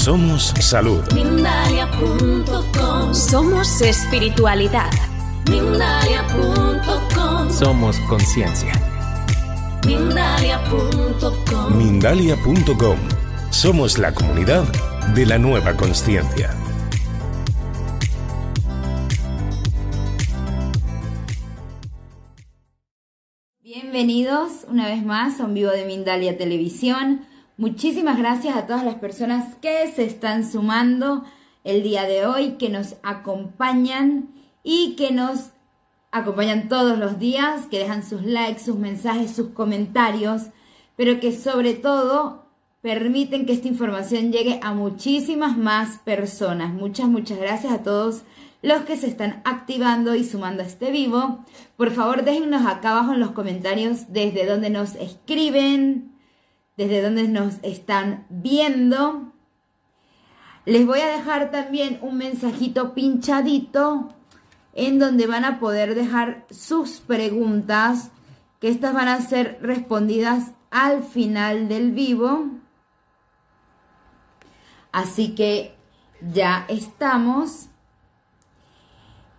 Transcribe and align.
Somos 0.00 0.54
salud. 0.60 1.02
Mindalia.com 1.12 3.12
Somos 3.12 3.82
espiritualidad. 3.82 4.90
Mindalia.com 5.50 7.50
Somos 7.50 7.98
conciencia. 8.08 8.72
Mindalia.com 9.86 11.76
Mindalia.com. 11.76 12.96
Somos 13.50 13.98
la 13.98 14.14
comunidad 14.14 14.64
de 15.14 15.26
la 15.26 15.36
nueva 15.36 15.76
conciencia. 15.76 16.56
Bienvenidos 23.60 24.64
una 24.66 24.86
vez 24.86 25.04
más 25.04 25.40
a 25.40 25.44
un 25.44 25.52
vivo 25.52 25.72
de 25.72 25.84
Mindalia 25.84 26.38
Televisión. 26.38 27.26
Muchísimas 27.60 28.16
gracias 28.16 28.56
a 28.56 28.66
todas 28.66 28.86
las 28.86 28.94
personas 28.94 29.54
que 29.56 29.86
se 29.94 30.04
están 30.04 30.50
sumando 30.50 31.24
el 31.62 31.82
día 31.82 32.04
de 32.04 32.24
hoy, 32.24 32.52
que 32.52 32.70
nos 32.70 32.96
acompañan 33.02 34.30
y 34.62 34.96
que 34.96 35.12
nos 35.12 35.50
acompañan 36.10 36.70
todos 36.70 36.98
los 36.98 37.18
días, 37.18 37.66
que 37.66 37.80
dejan 37.80 38.02
sus 38.02 38.22
likes, 38.22 38.60
sus 38.60 38.76
mensajes, 38.76 39.32
sus 39.32 39.48
comentarios, 39.48 40.44
pero 40.96 41.20
que 41.20 41.36
sobre 41.36 41.74
todo 41.74 42.46
permiten 42.80 43.44
que 43.44 43.52
esta 43.52 43.68
información 43.68 44.32
llegue 44.32 44.58
a 44.62 44.72
muchísimas 44.72 45.58
más 45.58 45.98
personas. 45.98 46.72
Muchas, 46.72 47.08
muchas 47.08 47.38
gracias 47.38 47.74
a 47.74 47.82
todos 47.82 48.22
los 48.62 48.84
que 48.84 48.96
se 48.96 49.06
están 49.06 49.42
activando 49.44 50.14
y 50.14 50.24
sumando 50.24 50.62
a 50.62 50.66
este 50.66 50.90
vivo. 50.90 51.44
Por 51.76 51.90
favor, 51.90 52.24
déjennos 52.24 52.64
acá 52.64 52.92
abajo 52.92 53.12
en 53.12 53.20
los 53.20 53.32
comentarios 53.32 54.10
desde 54.14 54.46
donde 54.46 54.70
nos 54.70 54.94
escriben, 54.94 56.09
desde 56.80 57.02
donde 57.02 57.28
nos 57.28 57.56
están 57.60 58.24
viendo. 58.30 59.34
Les 60.64 60.86
voy 60.86 61.00
a 61.00 61.08
dejar 61.08 61.50
también 61.50 61.98
un 62.00 62.16
mensajito 62.16 62.94
pinchadito 62.94 64.14
en 64.72 64.98
donde 64.98 65.26
van 65.26 65.44
a 65.44 65.60
poder 65.60 65.94
dejar 65.94 66.46
sus 66.48 67.00
preguntas, 67.00 68.12
que 68.60 68.70
estas 68.70 68.94
van 68.94 69.08
a 69.08 69.20
ser 69.20 69.58
respondidas 69.60 70.52
al 70.70 71.02
final 71.02 71.68
del 71.68 71.92
vivo. 71.92 72.46
Así 74.90 75.34
que 75.34 75.74
ya 76.32 76.64
estamos. 76.68 77.69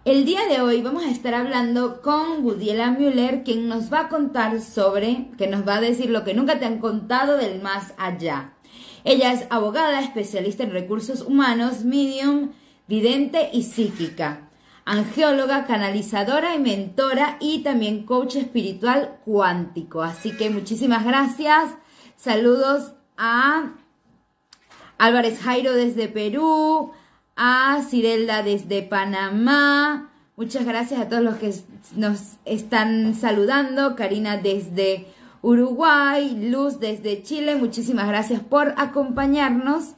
El 0.03 0.25
día 0.25 0.47
de 0.47 0.61
hoy 0.61 0.81
vamos 0.81 1.03
a 1.03 1.11
estar 1.11 1.35
hablando 1.35 2.01
con 2.01 2.41
Gudiela 2.41 2.89
Müller, 2.89 3.43
quien 3.43 3.69
nos 3.69 3.93
va 3.93 3.99
a 3.99 4.09
contar 4.09 4.59
sobre, 4.59 5.29
que 5.37 5.45
nos 5.45 5.67
va 5.67 5.75
a 5.75 5.81
decir 5.81 6.09
lo 6.09 6.23
que 6.23 6.33
nunca 6.33 6.57
te 6.57 6.65
han 6.65 6.79
contado 6.79 7.37
del 7.37 7.61
más 7.61 7.93
allá. 7.99 8.53
Ella 9.03 9.31
es 9.31 9.45
abogada, 9.51 10.01
especialista 10.01 10.63
en 10.63 10.71
recursos 10.71 11.21
humanos, 11.21 11.83
medium, 11.85 12.49
vidente 12.87 13.51
y 13.53 13.61
psíquica, 13.61 14.49
angeóloga, 14.85 15.67
canalizadora 15.67 16.55
y 16.55 16.59
mentora 16.59 17.37
y 17.39 17.61
también 17.61 18.03
coach 18.03 18.37
espiritual 18.37 19.19
cuántico. 19.23 20.01
Así 20.01 20.35
que 20.35 20.49
muchísimas 20.49 21.05
gracias. 21.05 21.75
Saludos 22.15 22.93
a 23.17 23.73
Álvarez 24.97 25.39
Jairo 25.41 25.73
desde 25.73 26.07
Perú, 26.07 26.91
a 27.43 27.81
Cirelda 27.81 28.43
desde 28.43 28.83
Panamá. 28.83 30.11
Muchas 30.37 30.63
gracias 30.63 31.01
a 31.01 31.09
todos 31.09 31.23
los 31.23 31.37
que 31.37 31.51
nos 31.95 32.33
están 32.45 33.15
saludando. 33.15 33.95
Karina 33.95 34.37
desde 34.37 35.07
Uruguay, 35.41 36.49
Luz 36.51 36.79
desde 36.79 37.23
Chile. 37.23 37.55
Muchísimas 37.55 38.07
gracias 38.07 38.41
por 38.41 38.75
acompañarnos. 38.77 39.95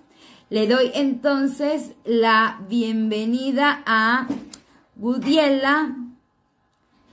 Le 0.50 0.70
doy 0.70 0.92
entonces 0.94 1.92
la 2.06 2.62
bienvenida 2.70 3.84
a 3.86 4.26
Gudiela. 4.96 5.98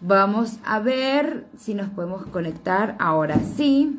Vamos 0.00 0.58
a 0.64 0.78
ver 0.78 1.48
si 1.58 1.74
nos 1.74 1.88
podemos 1.88 2.24
conectar 2.26 2.94
ahora 3.00 3.41
sí. 3.56 3.98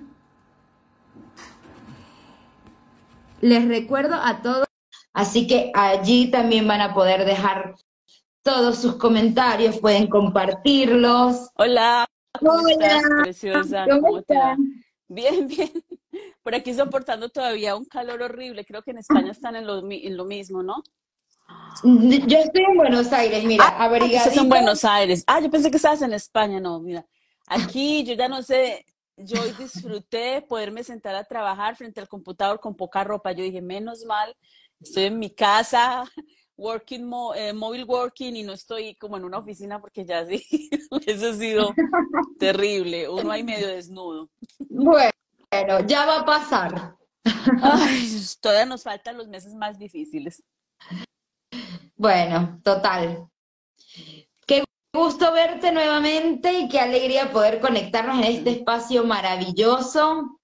Les 3.42 3.68
recuerdo 3.68 4.16
a 4.16 4.42
todos, 4.42 4.71
así 5.14 5.48
que 5.48 5.72
allí 5.74 6.32
también 6.32 6.68
van 6.68 6.82
a 6.82 6.94
poder 6.94 7.26
dejar 7.26 7.76
todos 8.44 8.78
sus 8.80 8.96
comentarios, 8.96 9.80
pueden 9.80 10.08
compartirlos. 10.08 11.50
Hola, 11.56 12.08
¿cómo 12.40 12.54
Hola, 12.54 12.72
estás, 12.72 13.04
preciosa? 13.22 13.86
¿cómo 13.90 14.02
¿Cómo 14.02 14.22
te 14.24 14.38
va? 14.38 14.58
Bien, 15.08 15.48
bien. 15.48 15.72
Por 16.42 16.56
aquí 16.56 16.74
soportando 16.74 17.30
todavía 17.30 17.76
un 17.76 17.86
calor 17.86 18.22
horrible. 18.22 18.66
Creo 18.66 18.82
que 18.82 18.92
en 18.92 18.98
España 18.98 19.32
están 19.32 19.56
en 19.56 19.68
lo, 19.68 19.80
en 19.80 20.18
lo 20.18 20.26
mismo, 20.26 20.64
¿no? 20.64 20.84
Yo 21.84 22.38
estoy 22.38 22.64
en 22.64 22.78
Buenos 22.78 23.12
Aires, 23.12 23.44
mira, 23.44 23.66
Ah, 23.68 23.98
estás 23.98 24.38
en. 24.38 24.50
Buenos 24.50 24.86
Aires. 24.86 25.24
Ah, 25.28 25.40
yo 25.40 25.50
pensé 25.50 25.70
que 25.70 25.78
estabas 25.78 26.02
en 26.02 26.14
España. 26.14 26.60
No, 26.60 26.80
mira. 26.80 27.06
Aquí 27.48 28.04
yo 28.04 28.14
ya 28.14 28.28
no 28.28 28.42
sé. 28.42 28.86
Yo 29.18 29.42
hoy 29.42 29.52
disfruté 29.52 30.42
poderme 30.42 30.84
sentar 30.84 31.14
a 31.16 31.24
trabajar 31.24 31.76
frente 31.76 32.00
al 32.00 32.08
computador 32.08 32.60
con 32.60 32.76
poca 32.76 33.04
ropa. 33.04 33.32
Yo 33.34 33.44
dije, 33.44 33.62
menos 33.62 34.06
mal, 34.06 34.36
estoy 34.82 35.06
en 35.06 35.20
mi 35.20 35.30
casa, 35.34 36.04
working, 36.58 37.06
mo- 37.06 37.34
eh, 37.36 37.54
mobile 37.54 37.84
working, 37.86 38.36
y 38.36 38.44
no 38.44 38.54
estoy 38.54 38.96
como 38.96 39.18
en 39.18 39.24
una 39.26 39.38
oficina 39.40 39.80
porque 39.80 40.06
ya 40.06 40.26
sí, 40.26 40.44
eso 41.06 41.30
ha 41.30 41.34
sido 41.34 41.74
terrible. 42.40 43.10
Uno 43.10 43.32
ahí 43.32 43.44
medio 43.44 43.68
desnudo. 43.68 44.30
Bueno, 44.70 45.86
ya 45.88 46.06
va 46.06 46.20
a 46.20 46.26
pasar. 46.26 46.96
Ay, 47.62 48.10
todavía 48.40 48.66
nos 48.66 48.84
faltan 48.84 49.18
los 49.18 49.28
meses 49.28 49.54
más 49.54 49.78
difíciles. 49.78 50.44
Bueno, 51.96 52.60
total. 52.64 53.28
Qué 54.48 54.64
gusto 54.94 55.32
verte 55.32 55.72
nuevamente 55.72 56.54
y 56.54 56.68
qué 56.68 56.80
alegría 56.80 57.32
poder 57.32 57.60
conectarnos 57.60 58.18
en 58.18 58.24
este 58.24 58.50
espacio 58.52 59.04
maravilloso. 59.04 60.40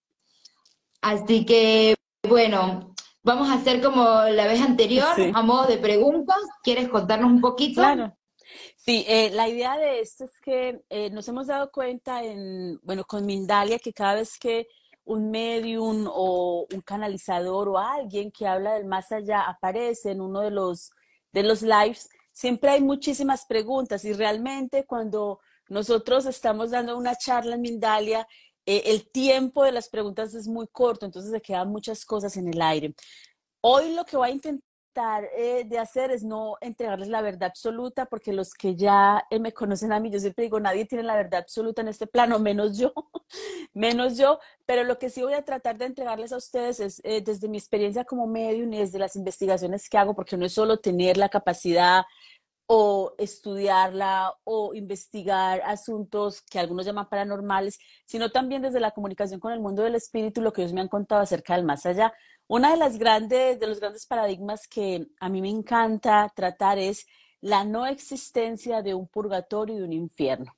Así 1.02 1.46
que, 1.46 1.96
bueno, 2.28 2.94
vamos 3.28 3.50
a 3.50 3.56
hacer 3.56 3.82
como 3.82 4.02
la 4.04 4.48
vez 4.48 4.62
anterior, 4.62 5.06
Sí. 5.16 5.32
a 5.34 5.42
modo 5.42 5.68
de 5.68 5.78
preguntas. 5.78 6.38
¿Quieres 6.64 6.88
contarnos 6.88 7.30
un 7.30 7.42
poquito? 7.42 7.82
Claro. 7.82 8.18
Sí, 8.78 9.04
eh, 9.08 9.30
la 9.34 9.50
idea 9.50 9.78
de 9.78 10.00
esto 10.00 10.24
es 10.24 10.40
que 10.42 10.80
eh, 10.90 11.10
nos 11.10 11.28
hemos 11.28 11.48
dado 11.48 11.70
cuenta 11.70 12.24
en, 12.24 12.80
bueno, 12.84 13.04
con 13.04 13.26
Mindalia 13.26 13.80
que 13.80 13.92
cada 13.92 14.16
vez 14.16 14.40
que 14.40 14.68
un 15.04 15.30
medium 15.30 16.08
o 16.10 16.66
un 16.74 16.82
canalizador 16.82 17.68
o 17.68 17.78
alguien 17.78 18.32
que 18.32 18.48
habla 18.48 18.76
del 18.76 18.86
más 18.86 19.12
allá 19.12 19.42
aparece 19.42 20.12
en 20.12 20.22
uno 20.22 20.40
de 20.40 20.52
los, 20.52 20.92
de 21.34 21.44
los 21.44 21.62
lives, 21.62 22.10
siempre 22.32 22.70
hay 22.72 22.82
muchísimas 22.82 23.46
preguntas 23.46 24.06
y 24.06 24.14
realmente 24.14 24.86
cuando 24.86 25.40
nosotros 25.70 26.26
estamos 26.26 26.72
dando 26.72 26.98
una 26.98 27.16
charla 27.16 27.56
en 27.56 27.62
Mindalia, 27.62 28.26
eh, 28.68 28.84
el 28.88 29.10
tiempo 29.10 29.64
de 29.64 29.72
las 29.72 29.88
preguntas 29.88 30.36
es 30.36 30.46
muy 30.46 30.68
corto, 30.68 31.06
entonces 31.06 31.32
se 31.32 31.42
quedan 31.42 31.70
muchas 31.70 32.04
cosas 32.06 32.36
en 32.36 32.50
el 32.50 32.62
aire. 32.62 32.94
Hoy 33.62 33.96
lo 33.96 34.04
que 34.04 34.18
voy 34.18 34.28
a 34.28 34.34
intentar 34.34 35.30
eh, 35.38 35.64
de 35.66 35.80
hacer 35.80 36.12
es 36.12 36.24
no 36.24 36.58
entregarles 36.60 37.08
la 37.08 37.22
verdad 37.22 37.50
absoluta, 37.50 38.08
porque 38.08 38.34
los 38.34 38.54
que 38.54 38.76
ya 38.76 39.26
eh, 39.30 39.40
me 39.40 39.54
conocen 39.54 39.94
a 39.94 40.02
mí, 40.02 40.12
yo 40.12 40.20
siempre 40.20 40.44
digo, 40.44 40.60
nadie 40.60 40.84
tiene 40.84 41.06
la 41.06 41.16
verdad 41.16 41.40
absoluta 41.40 41.82
en 41.82 41.88
este 41.88 42.08
plano, 42.08 42.40
menos 42.40 42.78
yo, 42.78 42.94
menos 43.74 44.18
yo, 44.18 44.40
pero 44.66 44.84
lo 44.84 45.00
que 45.00 45.10
sí 45.10 45.22
voy 45.22 45.34
a 45.34 45.46
tratar 45.46 45.78
de 45.78 45.86
entregarles 45.86 46.34
a 46.34 46.38
ustedes 46.38 46.82
es 46.82 47.02
desde 47.24 47.48
mi 47.48 47.58
experiencia 47.58 48.04
como 48.04 48.28
medium 48.28 48.74
y 48.74 48.80
desde 48.80 49.00
las 49.00 49.16
investigaciones 49.16 49.88
que 49.88 49.98
hago, 49.98 50.14
porque 50.14 50.36
no 50.36 50.46
es 50.46 50.52
solo 50.52 50.78
tener 50.78 51.16
la 51.16 51.30
capacidad 51.30 52.04
o 52.68 53.16
estudiarla 53.18 54.34
o 54.44 54.74
investigar 54.74 55.62
asuntos 55.66 56.42
que 56.42 56.60
algunos 56.60 56.86
llaman 56.86 57.08
paranormales, 57.10 57.80
sino 58.06 58.30
también 58.30 58.62
desde 58.62 58.82
la 58.82 58.92
comunicación 58.92 59.40
con 59.40 59.54
el 59.54 59.62
mundo 59.62 59.84
del 59.84 59.96
espíritu, 59.96 60.42
lo 60.42 60.52
que 60.52 60.62
ellos 60.62 60.74
me 60.74 60.82
han 60.82 60.90
contado 60.90 61.22
acerca 61.22 61.56
del 61.56 61.66
más 61.66 61.86
allá. 61.86 62.14
Una 62.48 62.72
de 62.72 62.78
las 62.78 62.98
grandes, 62.98 63.60
de 63.60 63.68
los 63.68 63.80
grandes 63.80 64.06
paradigmas 64.06 64.68
que 64.68 65.08
a 65.20 65.30
mí 65.30 65.42
me 65.42 65.50
encanta 65.50 66.32
tratar 66.36 66.78
es 66.78 67.08
la 67.40 67.64
no 67.64 67.86
existencia 67.86 68.82
de 68.82 68.94
un 68.94 69.08
purgatorio 69.08 69.76
y 69.76 69.80
de 69.80 69.86
un 69.86 69.94
infierno. 69.94 70.54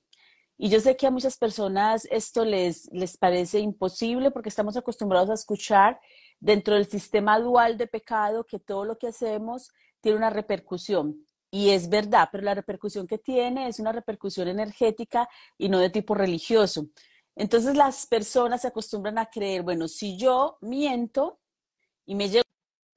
Y 0.57 0.69
yo 0.69 0.79
sé 0.81 0.97
que 0.97 1.07
a 1.07 1.11
muchas 1.11 1.37
personas 1.37 2.07
esto 2.11 2.43
les, 2.43 2.91
les 2.91 3.17
parece 3.17 3.59
imposible 3.59 4.31
porque 4.31 4.49
estamos 4.49 4.75
acostumbrados 4.75 5.29
a 5.29 5.35
escuchar 5.35 5.99
dentro 6.39 6.73
del 6.73 6.87
sistema 6.87 7.39
dual 7.39 7.77
de 7.77 7.87
pecado 7.87 8.45
que 8.45 8.59
todo 8.59 8.83
lo 8.83 8.97
que 8.97 9.07
hacemos 9.07 9.71
tiene 10.01 10.17
una 10.17 10.29
repercusión. 10.29 11.25
Y 11.51 11.71
es 11.71 11.89
verdad, 11.89 12.29
pero 12.31 12.43
la 12.43 12.53
repercusión 12.53 13.07
que 13.07 13.17
tiene 13.17 13.67
es 13.67 13.79
una 13.79 13.91
repercusión 13.91 14.47
energética 14.47 15.27
y 15.57 15.69
no 15.69 15.79
de 15.79 15.89
tipo 15.89 16.13
religioso. 16.13 16.87
Entonces 17.35 17.75
las 17.75 18.05
personas 18.05 18.61
se 18.61 18.67
acostumbran 18.67 19.17
a 19.17 19.29
creer, 19.29 19.63
bueno, 19.63 19.87
si 19.87 20.17
yo 20.17 20.57
miento 20.61 21.39
y 22.05 22.15
me 22.15 22.29
llego 22.29 22.43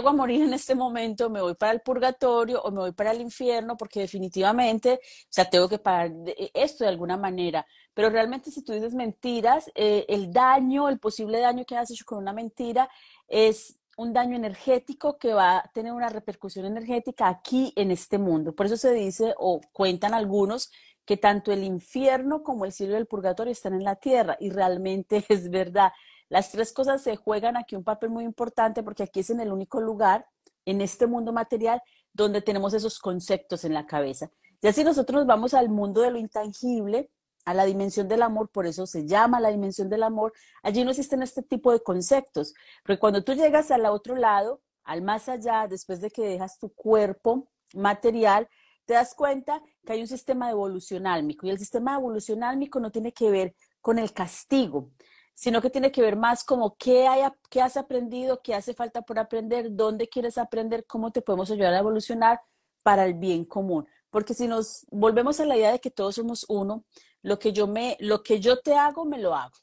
a 0.05 0.13
morir 0.13 0.43
en 0.43 0.55
este 0.55 0.75
momento, 0.75 1.31
me 1.31 1.41
voy 1.41 1.55
para 1.55 1.73
el 1.73 1.81
purgatorio 1.81 2.61
o 2.63 2.71
me 2.71 2.81
voy 2.81 2.93
para 2.93 3.13
el 3.13 3.21
infierno, 3.21 3.77
porque 3.77 4.01
definitivamente, 4.01 4.95
o 4.95 5.27
sea, 5.29 5.49
tengo 5.49 5.69
que 5.69 5.79
pagar 5.79 6.13
esto 6.55 6.85
de 6.85 6.91
alguna 6.91 7.17
manera. 7.17 7.67
Pero 7.95 8.11
realmente 8.11 8.51
si 8.51 8.63
tú 8.65 8.73
dices 8.73 8.95
mentiras, 8.95 9.71
eh, 9.75 10.05
el 10.09 10.33
daño, 10.33 10.89
el 10.89 10.99
posible 10.99 11.41
daño 11.41 11.65
que 11.65 11.77
has 11.77 11.91
hecho 11.91 12.05
con 12.05 12.19
una 12.19 12.33
mentira 12.33 12.89
es 13.29 13.79
un 13.97 14.13
daño 14.13 14.37
energético 14.37 15.19
que 15.19 15.35
va 15.35 15.59
a 15.59 15.71
tener 15.73 15.93
una 15.93 16.09
repercusión 16.09 16.65
energética 16.65 17.29
aquí 17.29 17.73
en 17.77 17.91
este 17.91 18.19
mundo. 18.19 18.55
Por 18.55 18.67
eso 18.67 18.77
se 18.77 18.93
dice 18.93 19.35
o 19.39 19.61
cuentan 19.73 20.15
algunos 20.15 20.71
que 21.05 21.17
tanto 21.17 21.53
el 21.53 21.65
infierno 21.65 22.43
como 22.43 22.65
el 22.65 22.73
cielo 22.73 22.95
y 22.95 22.97
el 22.97 23.07
purgatorio 23.07 23.53
están 23.53 23.75
en 23.75 23.85
la 23.85 23.97
tierra 23.97 24.37
y 24.41 24.51
realmente 24.51 25.25
es 25.29 25.51
verdad. 25.51 25.93
Las 26.29 26.51
tres 26.51 26.73
cosas 26.73 27.03
se 27.03 27.17
juegan 27.17 27.57
aquí 27.57 27.77
un 27.77 27.85
papel 27.85 28.11
muy 28.11 28.25
importante 28.25 28.83
porque 28.83 29.03
aquí 29.03 29.21
es 29.21 29.31
en 29.31 29.41
el 29.41 29.53
único 29.53 29.81
lugar 29.81 30.27
en 30.65 30.81
este 30.81 31.07
mundo 31.07 31.33
material 31.33 31.83
donde 32.13 32.41
tenemos 32.41 32.73
esos 32.75 32.99
conceptos 32.99 33.65
en 33.65 33.75
la 33.75 33.87
cabeza. 33.87 34.31
Ya 34.63 34.73
si 34.73 34.85
nosotros 34.85 35.21
nos 35.21 35.27
vamos 35.27 35.55
al 35.55 35.69
mundo 35.69 36.03
de 36.03 36.11
lo 36.11 36.19
intangible, 36.19 37.11
a 37.45 37.55
la 37.55 37.65
dimensión 37.65 38.09
del 38.09 38.23
amor, 38.23 38.49
por 38.51 38.67
eso 38.67 38.87
se 38.87 39.07
llama 39.07 39.41
la 39.41 39.51
dimensión 39.51 39.89
del 39.89 40.03
amor, 40.03 40.33
allí 40.63 40.85
no 40.85 40.91
existen 40.91 41.23
este 41.23 41.43
tipo 41.43 41.73
de 41.73 41.81
conceptos, 41.81 42.55
porque 42.85 42.99
cuando 42.99 43.25
tú 43.25 43.35
llegas 43.35 43.71
al 43.71 43.87
otro 43.87 44.17
lado, 44.17 44.61
al 44.85 45.03
más 45.03 45.29
allá, 45.29 45.67
después 45.69 46.01
de 46.01 46.11
que 46.11 46.23
dejas 46.23 46.59
tu 46.59 46.73
cuerpo 46.73 47.49
material, 47.75 48.49
te 48.85 48.95
das 48.95 49.15
cuenta 49.15 49.63
que 49.85 49.93
hay 49.93 50.01
un 50.01 50.09
sistema 50.09 50.47
de 50.47 50.53
evolución 50.53 51.07
álmico 51.07 51.47
y 51.47 51.51
el 51.51 51.59
sistema 51.59 51.93
de 51.93 51.99
evolución 51.99 52.43
álmico 52.43 52.81
no 52.81 52.91
tiene 52.91 53.13
que 53.13 53.31
ver 53.31 53.55
con 53.81 53.99
el 53.99 54.13
castigo, 54.13 54.91
sino 55.35 55.63
que 55.63 55.71
tiene 55.71 55.91
que 55.91 56.03
ver 56.03 56.17
más 56.17 56.45
como 56.45 56.77
qué, 56.77 57.07
hay, 57.09 57.23
qué 57.49 57.63
has 57.63 57.77
aprendido, 57.77 58.43
qué 58.43 58.55
hace 58.55 58.75
falta 58.75 59.03
por 59.03 59.19
aprender, 59.19 59.75
dónde 59.75 60.09
quieres 60.09 60.39
aprender, 60.39 60.85
cómo 60.87 61.11
te 61.11 61.23
podemos 61.23 61.51
ayudar 61.51 61.75
a 61.75 61.79
evolucionar 61.79 62.41
para 62.83 63.05
el 63.07 63.15
bien 63.15 63.45
común. 63.45 63.87
Porque 64.11 64.35
si 64.35 64.47
nos 64.47 64.87
volvemos 64.91 65.41
a 65.41 65.47
la 65.47 65.57
idea 65.57 65.73
de 65.73 65.81
que 65.81 65.91
todos 65.91 66.17
somos 66.17 66.45
uno, 66.49 66.85
lo 67.23 67.39
que 67.39 67.53
yo 67.53 67.67
me, 67.67 67.97
lo 68.01 68.23
que 68.23 68.41
yo 68.41 68.61
te 68.61 68.75
hago, 68.75 69.05
me 69.05 69.19
lo 69.19 69.35
hago. 69.35 69.57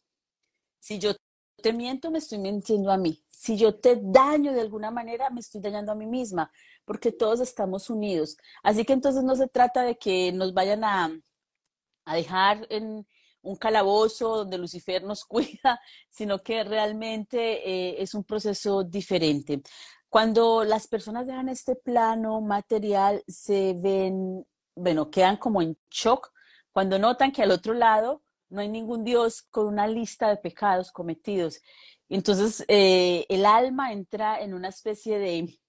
Si 0.80 0.98
yo 0.98 1.14
te 1.62 1.74
miento, 1.74 2.10
me 2.10 2.20
estoy 2.20 2.40
mintiendo 2.40 2.92
a 2.92 2.98
mí. 2.98 3.24
Si 3.28 3.58
yo 3.58 3.76
te 3.76 4.00
daño 4.02 4.54
de 4.54 4.62
alguna 4.62 4.92
manera, 4.92 5.30
me 5.30 5.42
estoy 5.42 5.62
dañando 5.62 5.92
a 5.92 5.96
mí 5.96 6.06
misma, 6.06 6.52
porque 6.86 7.12
todos 7.12 7.42
estamos 7.42 7.90
unidos. 7.90 8.38
Así 8.64 8.86
que 8.86 8.94
entonces 8.94 9.24
no 9.24 9.36
se 9.36 9.48
trata 9.48 9.84
de 9.84 9.98
que 9.98 10.32
nos 10.32 10.54
vayan 10.54 10.84
a, 10.84 11.12
a 12.06 12.16
dejar 12.16 12.66
en 12.70 13.06
un 13.42 13.56
calabozo 13.56 14.38
donde 14.38 14.58
Lucifer 14.58 15.04
nos 15.04 15.26
cuida, 15.26 15.82
sino 16.10 16.40
que 16.40 16.64
realmente 16.64 17.70
eh, 17.70 18.02
es 18.02 18.14
un 18.14 18.24
proceso 18.24 18.84
diferente. 18.84 19.62
Cuando 20.10 20.64
las 20.64 20.88
personas 20.88 21.28
dejan 21.28 21.50
este 21.50 21.76
plano 21.76 22.42
material, 22.42 23.24
se 23.28 23.76
ven, 23.78 24.46
bueno, 24.76 25.12
quedan 25.12 25.38
como 25.38 25.62
en 25.62 25.78
shock 25.92 26.32
cuando 26.72 27.00
notan 27.00 27.32
que 27.32 27.44
al 27.44 27.52
otro 27.52 27.74
lado 27.74 28.24
no 28.50 28.62
hay 28.62 28.70
ningún 28.70 29.04
Dios 29.04 29.44
con 29.44 29.68
una 29.68 29.88
lista 29.88 30.30
de 30.30 30.38
pecados 30.38 30.92
cometidos. 30.92 31.62
Entonces 32.10 32.66
eh, 32.68 33.26
el 33.30 33.46
alma 33.46 33.94
entra 33.94 34.42
en 34.42 34.54
una 34.54 34.70
especie 34.70 35.20
de, 35.20 35.60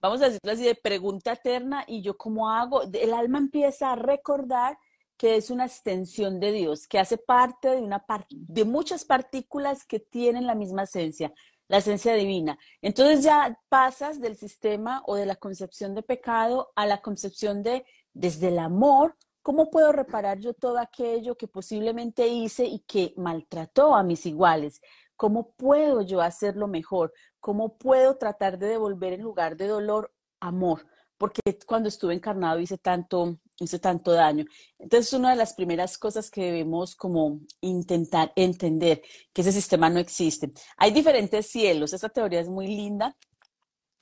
vamos 0.00 0.20
a 0.20 0.26
decirlo 0.26 0.52
así, 0.52 0.64
de 0.64 0.74
pregunta 0.74 1.32
eterna 1.32 1.84
y 1.86 2.02
yo 2.02 2.16
cómo 2.16 2.50
hago, 2.50 2.82
el 2.82 3.12
alma 3.14 3.38
empieza 3.38 3.92
a 3.92 3.96
recordar 3.96 4.78
que 5.16 5.36
es 5.36 5.50
una 5.50 5.64
extensión 5.64 6.40
de 6.40 6.52
Dios, 6.52 6.86
que 6.86 6.98
hace 6.98 7.16
parte 7.16 7.70
de, 7.70 7.80
una 7.80 8.04
de 8.30 8.64
muchas 8.64 9.04
partículas 9.04 9.84
que 9.86 9.98
tienen 9.98 10.46
la 10.46 10.54
misma 10.54 10.82
esencia, 10.82 11.32
la 11.68 11.78
esencia 11.78 12.14
divina. 12.14 12.58
Entonces 12.82 13.24
ya 13.24 13.58
pasas 13.68 14.20
del 14.20 14.36
sistema 14.36 15.02
o 15.06 15.16
de 15.16 15.26
la 15.26 15.36
concepción 15.36 15.94
de 15.94 16.02
pecado 16.02 16.72
a 16.76 16.86
la 16.86 17.00
concepción 17.00 17.62
de, 17.62 17.86
desde 18.12 18.48
el 18.48 18.58
amor, 18.58 19.16
¿Cómo 19.46 19.70
puedo 19.70 19.92
reparar 19.92 20.40
yo 20.40 20.54
todo 20.54 20.76
aquello 20.80 21.36
que 21.36 21.46
posiblemente 21.46 22.26
hice 22.26 22.64
y 22.64 22.80
que 22.80 23.14
maltrató 23.16 23.94
a 23.94 24.02
mis 24.02 24.26
iguales? 24.26 24.80
¿Cómo 25.14 25.52
puedo 25.52 26.02
yo 26.02 26.20
hacerlo 26.20 26.66
mejor? 26.66 27.12
¿Cómo 27.38 27.78
puedo 27.78 28.16
tratar 28.16 28.58
de 28.58 28.66
devolver 28.66 29.12
en 29.12 29.22
lugar 29.22 29.56
de 29.56 29.68
dolor 29.68 30.12
amor? 30.40 30.84
Porque 31.16 31.40
cuando 31.64 31.88
estuve 31.88 32.14
encarnado 32.14 32.58
hice 32.58 32.76
tanto, 32.76 33.36
hice 33.60 33.78
tanto 33.78 34.10
daño. 34.10 34.46
Entonces, 34.80 35.12
una 35.12 35.30
de 35.30 35.36
las 35.36 35.54
primeras 35.54 35.96
cosas 35.96 36.28
que 36.28 36.46
debemos 36.46 36.96
como 36.96 37.38
intentar 37.60 38.32
entender, 38.34 39.00
que 39.32 39.42
ese 39.42 39.52
sistema 39.52 39.88
no 39.88 40.00
existe. 40.00 40.50
Hay 40.76 40.90
diferentes 40.90 41.46
cielos, 41.46 41.92
esa 41.92 42.08
teoría 42.08 42.40
es 42.40 42.48
muy 42.48 42.66
linda 42.66 43.16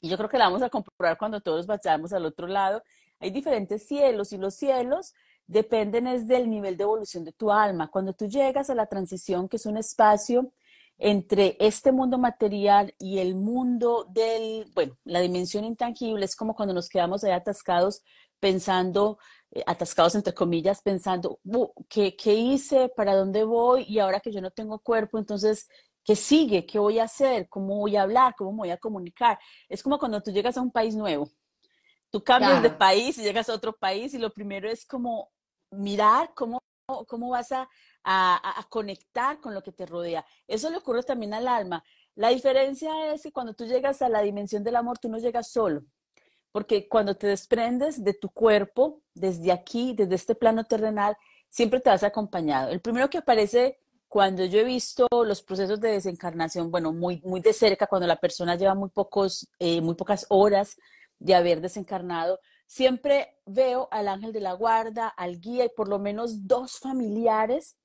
y 0.00 0.08
yo 0.08 0.16
creo 0.16 0.30
que 0.30 0.38
la 0.38 0.46
vamos 0.46 0.62
a 0.62 0.70
comprobar 0.70 1.18
cuando 1.18 1.42
todos 1.42 1.66
vayamos 1.66 2.14
al 2.14 2.24
otro 2.24 2.46
lado. 2.46 2.82
Hay 3.20 3.30
diferentes 3.30 3.86
cielos 3.86 4.32
y 4.32 4.38
los 4.38 4.54
cielos 4.54 5.14
dependen 5.46 6.06
es 6.06 6.26
del 6.26 6.48
nivel 6.50 6.76
de 6.76 6.84
evolución 6.84 7.24
de 7.24 7.32
tu 7.32 7.50
alma. 7.50 7.90
Cuando 7.90 8.12
tú 8.12 8.26
llegas 8.26 8.70
a 8.70 8.74
la 8.74 8.86
transición, 8.86 9.48
que 9.48 9.56
es 9.56 9.66
un 9.66 9.76
espacio 9.76 10.52
entre 10.96 11.56
este 11.60 11.92
mundo 11.92 12.18
material 12.18 12.94
y 12.98 13.18
el 13.18 13.34
mundo 13.34 14.06
del, 14.10 14.70
bueno, 14.74 14.96
la 15.04 15.20
dimensión 15.20 15.64
intangible, 15.64 16.24
es 16.24 16.36
como 16.36 16.54
cuando 16.54 16.74
nos 16.74 16.88
quedamos 16.88 17.24
ahí 17.24 17.32
atascados 17.32 18.02
pensando, 18.38 19.18
eh, 19.50 19.62
atascados 19.66 20.14
entre 20.14 20.34
comillas, 20.34 20.82
pensando, 20.82 21.40
¿qué, 21.88 22.16
¿qué 22.16 22.34
hice? 22.34 22.88
¿Para 22.88 23.16
dónde 23.16 23.44
voy? 23.44 23.84
Y 23.88 23.98
ahora 23.98 24.20
que 24.20 24.32
yo 24.32 24.40
no 24.40 24.50
tengo 24.50 24.78
cuerpo, 24.78 25.18
entonces 25.18 25.68
¿Qué 26.04 26.16
sigue? 26.16 26.66
¿Qué 26.66 26.78
voy 26.78 26.98
a 26.98 27.04
hacer? 27.04 27.48
¿Cómo 27.48 27.78
voy 27.78 27.96
a 27.96 28.02
hablar? 28.02 28.34
¿Cómo 28.36 28.52
me 28.52 28.58
voy 28.58 28.70
a 28.70 28.76
comunicar? 28.76 29.38
Es 29.70 29.82
como 29.82 29.98
cuando 29.98 30.22
tú 30.22 30.30
llegas 30.30 30.56
a 30.58 30.60
un 30.60 30.70
país 30.70 30.94
nuevo. 30.94 31.30
Tú 32.10 32.22
cambias 32.22 32.62
de 32.62 32.70
país 32.70 33.18
y 33.18 33.22
llegas 33.22 33.48
a 33.48 33.54
otro 33.54 33.72
país 33.72 34.12
y 34.14 34.18
lo 34.18 34.32
primero 34.32 34.70
es 34.70 34.84
como 34.84 35.32
mirar 35.76 36.32
cómo, 36.34 36.60
cómo 37.06 37.30
vas 37.30 37.52
a, 37.52 37.68
a, 38.04 38.66
conectar 38.68 39.40
con 39.40 39.54
lo 39.54 39.62
que 39.62 39.72
te 39.72 39.86
rodea. 39.86 40.24
Eso 40.46 40.70
le 40.70 40.76
ocurre 40.76 41.02
también 41.02 41.34
al 41.34 41.48
alma. 41.48 41.82
La 42.14 42.28
diferencia 42.28 43.12
es 43.12 43.22
que 43.22 43.32
cuando 43.32 43.54
tú 43.54 43.66
llegas 43.66 44.02
a 44.02 44.08
la 44.08 44.20
dimensión 44.20 44.62
del 44.62 44.76
amor, 44.76 44.98
tú 44.98 45.08
no 45.08 45.18
llegas 45.18 45.50
solo, 45.50 45.84
porque 46.52 46.88
cuando 46.88 47.16
te 47.16 47.26
desprendes 47.26 48.04
de 48.04 48.14
tu 48.14 48.30
cuerpo, 48.30 49.02
desde 49.14 49.50
aquí, 49.52 49.94
desde 49.96 50.14
este 50.14 50.34
plano 50.34 50.64
terrenal, 50.64 51.16
siempre 51.48 51.80
te 51.80 51.90
vas 51.90 52.02
acompañado. 52.02 52.70
El 52.70 52.80
primero 52.80 53.10
que 53.10 53.18
aparece 53.18 53.78
cuando 54.14 54.44
yo 54.44 54.60
he 54.60 54.64
visto 54.64 55.08
los 55.10 55.42
procesos 55.42 55.80
de 55.80 55.90
desencarnación, 55.90 56.70
bueno, 56.70 56.92
muy, 56.92 57.20
muy 57.24 57.40
de 57.40 57.52
cerca, 57.52 57.88
cuando 57.88 58.06
la 58.06 58.14
persona 58.16 58.54
lleva 58.54 58.74
muy, 58.76 58.88
pocos, 58.88 59.48
eh, 59.58 59.80
muy 59.80 59.96
pocas 59.96 60.26
horas 60.28 60.76
de 61.18 61.34
haber 61.34 61.60
desencarnado, 61.60 62.38
siempre 62.66 63.38
veo 63.46 63.88
al 63.90 64.08
ángel 64.08 64.32
de 64.32 64.40
la 64.40 64.52
guarda, 64.52 65.08
al 65.08 65.40
guía 65.40 65.64
y 65.64 65.70
por 65.70 65.88
lo 65.88 65.98
menos 65.98 66.46
dos 66.46 66.78
familiares 66.78 67.76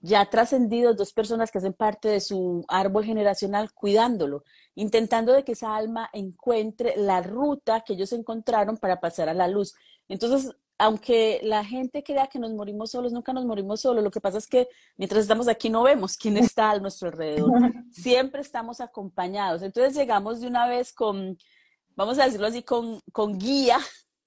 ya 0.00 0.24
trascendidos, 0.26 0.96
dos 0.96 1.12
personas 1.12 1.50
que 1.50 1.58
hacen 1.58 1.72
parte 1.72 2.08
de 2.08 2.20
su 2.20 2.64
árbol 2.68 3.04
generacional 3.04 3.72
cuidándolo, 3.72 4.44
intentando 4.74 5.32
de 5.32 5.44
que 5.44 5.52
esa 5.52 5.74
alma 5.74 6.08
encuentre 6.12 6.94
la 6.96 7.20
ruta 7.20 7.80
que 7.80 7.94
ellos 7.94 8.12
encontraron 8.12 8.76
para 8.76 9.00
pasar 9.00 9.28
a 9.28 9.34
la 9.34 9.48
luz. 9.48 9.74
Entonces, 10.08 10.54
aunque 10.78 11.40
la 11.42 11.64
gente 11.64 12.02
crea 12.02 12.26
que 12.26 12.38
nos 12.38 12.52
morimos 12.52 12.90
solos, 12.90 13.12
nunca 13.12 13.32
nos 13.32 13.44
morimos 13.44 13.80
solos. 13.80 14.02
Lo 14.02 14.10
que 14.10 14.20
pasa 14.20 14.38
es 14.38 14.46
que 14.46 14.68
mientras 14.96 15.22
estamos 15.22 15.48
aquí 15.48 15.70
no 15.70 15.82
vemos 15.82 16.16
quién 16.16 16.36
está 16.36 16.70
a 16.70 16.78
nuestro 16.78 17.08
alrededor. 17.08 17.50
Siempre 17.92 18.40
estamos 18.40 18.80
acompañados. 18.80 19.62
Entonces 19.62 19.94
llegamos 19.94 20.40
de 20.40 20.46
una 20.46 20.66
vez 20.66 20.92
con 20.92 21.36
vamos 21.96 22.18
a 22.18 22.24
decirlo 22.24 22.46
así, 22.46 22.62
con, 22.62 23.00
con 23.12 23.38
guía, 23.38 23.78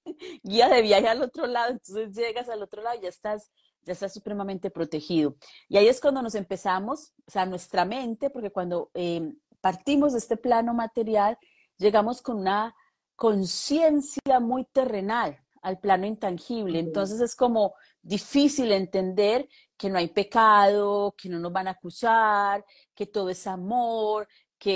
guía 0.43 0.69
de 0.69 0.81
viaje 0.81 1.07
al 1.07 1.22
otro 1.22 1.48
lado, 1.48 1.72
entonces 1.72 2.13
llegas 2.15 2.50
al 2.50 2.62
otro 2.62 2.81
lado 2.81 2.98
y 2.98 3.03
ya 3.03 3.10
estás, 3.10 3.50
ya 3.84 3.93
estás 3.93 4.13
supremamente 4.13 4.69
protegido. 4.69 5.36
Y 5.67 5.77
ahí 5.77 5.88
es 5.88 6.00
cuando 6.01 6.22
nos 6.22 6.36
empezamos, 6.36 7.13
o 7.27 7.31
sea, 7.31 7.45
nuestra 7.45 7.86
mente, 7.86 8.29
porque 8.29 8.51
cuando 8.51 8.91
eh, 8.93 9.34
partimos 9.62 10.13
de 10.13 10.19
este 10.19 10.38
plano 10.38 10.74
material, 10.74 11.38
llegamos 11.77 12.22
con 12.22 12.38
una 12.38 12.75
conciencia 13.15 14.39
muy 14.39 14.65
terrenal 14.65 15.39
al 15.62 15.79
plano 15.79 16.05
intangible. 16.05 16.79
Entonces 16.79 17.19
es 17.19 17.36
como 17.36 17.74
difícil 18.01 18.72
entender 18.72 19.50
que 19.77 19.89
no 19.89 19.98
hay 19.98 20.10
pecado, 20.10 21.15
que 21.17 21.27
no 21.27 21.39
nos 21.39 21.51
van 21.51 21.67
a 21.67 21.72
acusar, 21.72 22.63
que 22.93 23.07
todo 23.07 23.29
es 23.29 23.48
amor, 23.48 24.27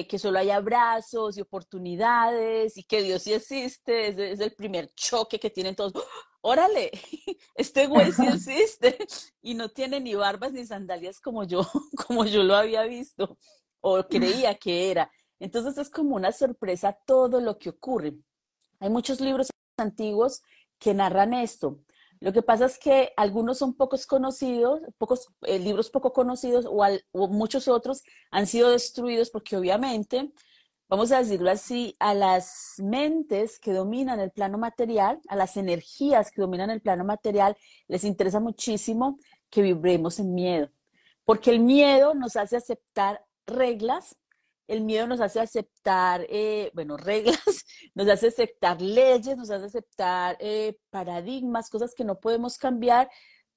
que, 0.07 0.19
solo 0.19 0.37
hay 0.37 0.51
abrazos 0.51 1.35
y 1.37 1.41
oportunidades 1.41 2.77
y 2.77 2.83
que 2.83 3.01
Dios 3.01 3.23
sí 3.23 3.33
existe, 3.33 4.09
es, 4.09 4.39
el 4.39 4.53
primer 4.53 4.93
choque 4.93 5.39
que 5.39 5.49
tienen 5.49 5.75
todos. 5.75 5.93
Órale, 6.41 6.91
este 7.55 7.87
güey 7.87 8.11
sí 8.11 8.25
existe 8.27 8.97
y 9.41 9.55
no 9.55 9.69
tiene 9.69 9.99
ni 9.99 10.13
barbas 10.13 10.53
ni 10.53 10.65
sandalias 10.65 11.19
como 11.19 11.43
yo, 11.43 11.61
como 12.07 12.25
yo 12.25 12.43
lo 12.43 12.55
había 12.55 12.83
visto 12.83 13.37
o 13.81 14.03
creía 14.07 14.55
que 14.55 14.91
era. 14.91 15.11
Entonces 15.39 15.77
es 15.77 15.89
como 15.89 16.15
una 16.15 16.31
sorpresa 16.31 16.97
todo 17.05 17.41
lo 17.41 17.57
que 17.57 17.69
ocurre. 17.69 18.13
Hay 18.79 18.89
muchos 18.89 19.19
libros 19.19 19.49
antiguos 19.77 20.41
que 20.77 20.93
narran 20.93 21.33
esto. 21.33 21.79
Lo 22.21 22.33
que 22.33 22.41
pasa 22.41 22.65
es 22.65 22.77
que 22.77 23.13
algunos 23.15 23.57
son 23.57 23.73
pocos 23.75 24.05
conocidos, 24.05 24.81
pocos 24.97 25.29
eh, 25.43 25.57
libros 25.57 25.89
poco 25.89 26.11
conocidos 26.11 26.65
o, 26.67 27.27
muchos 27.29 27.67
otros 27.69 28.03
han 28.29 28.45
sido 28.45 28.71
destruidos 28.71 29.29
porque 29.29 29.55
obviamente, 29.55 30.33
vamos 30.89 31.13
a 31.13 31.19
decirlo 31.19 31.49
así, 31.49 31.95
a 31.99 32.13
las 32.13 32.73
mentes 32.77 33.57
que 33.59 33.71
dominan 33.71 34.19
el 34.19 34.31
plano 34.31 34.57
material, 34.57 35.21
a 35.29 35.37
las 35.37 35.55
energías 35.55 36.31
que 36.31 36.41
dominan 36.41 36.69
el 36.69 36.81
plano 36.81 37.05
material, 37.05 37.55
les 37.87 38.03
interesa 38.03 38.41
muchísimo 38.41 39.17
que 39.49 39.61
vibremos 39.61 40.19
en 40.19 40.33
miedo, 40.33 40.69
porque 41.23 41.51
el 41.51 41.61
miedo 41.61 42.13
nos 42.15 42.35
hace 42.35 42.57
aceptar 42.57 43.25
reglas 43.45 44.17
el 44.69 44.81
miedo 44.81 45.07
nos 45.07 45.19
hace 45.19 45.39
aceptar, 45.39 46.25
eh, 46.29 46.71
bueno, 46.73 46.95
reglas, 46.97 47.65
nos 47.95 48.07
hace 48.07 48.27
aceptar 48.27 48.81
leyes, 48.81 49.35
nos 49.35 49.49
hace 49.49 49.65
aceptar 49.65 50.37
eh, 50.39 50.77
paradigmas, 50.89 51.69
cosas 51.69 51.93
que 51.95 52.05
no 52.05 52.19
podemos 52.19 52.57
cambiar 52.57 53.09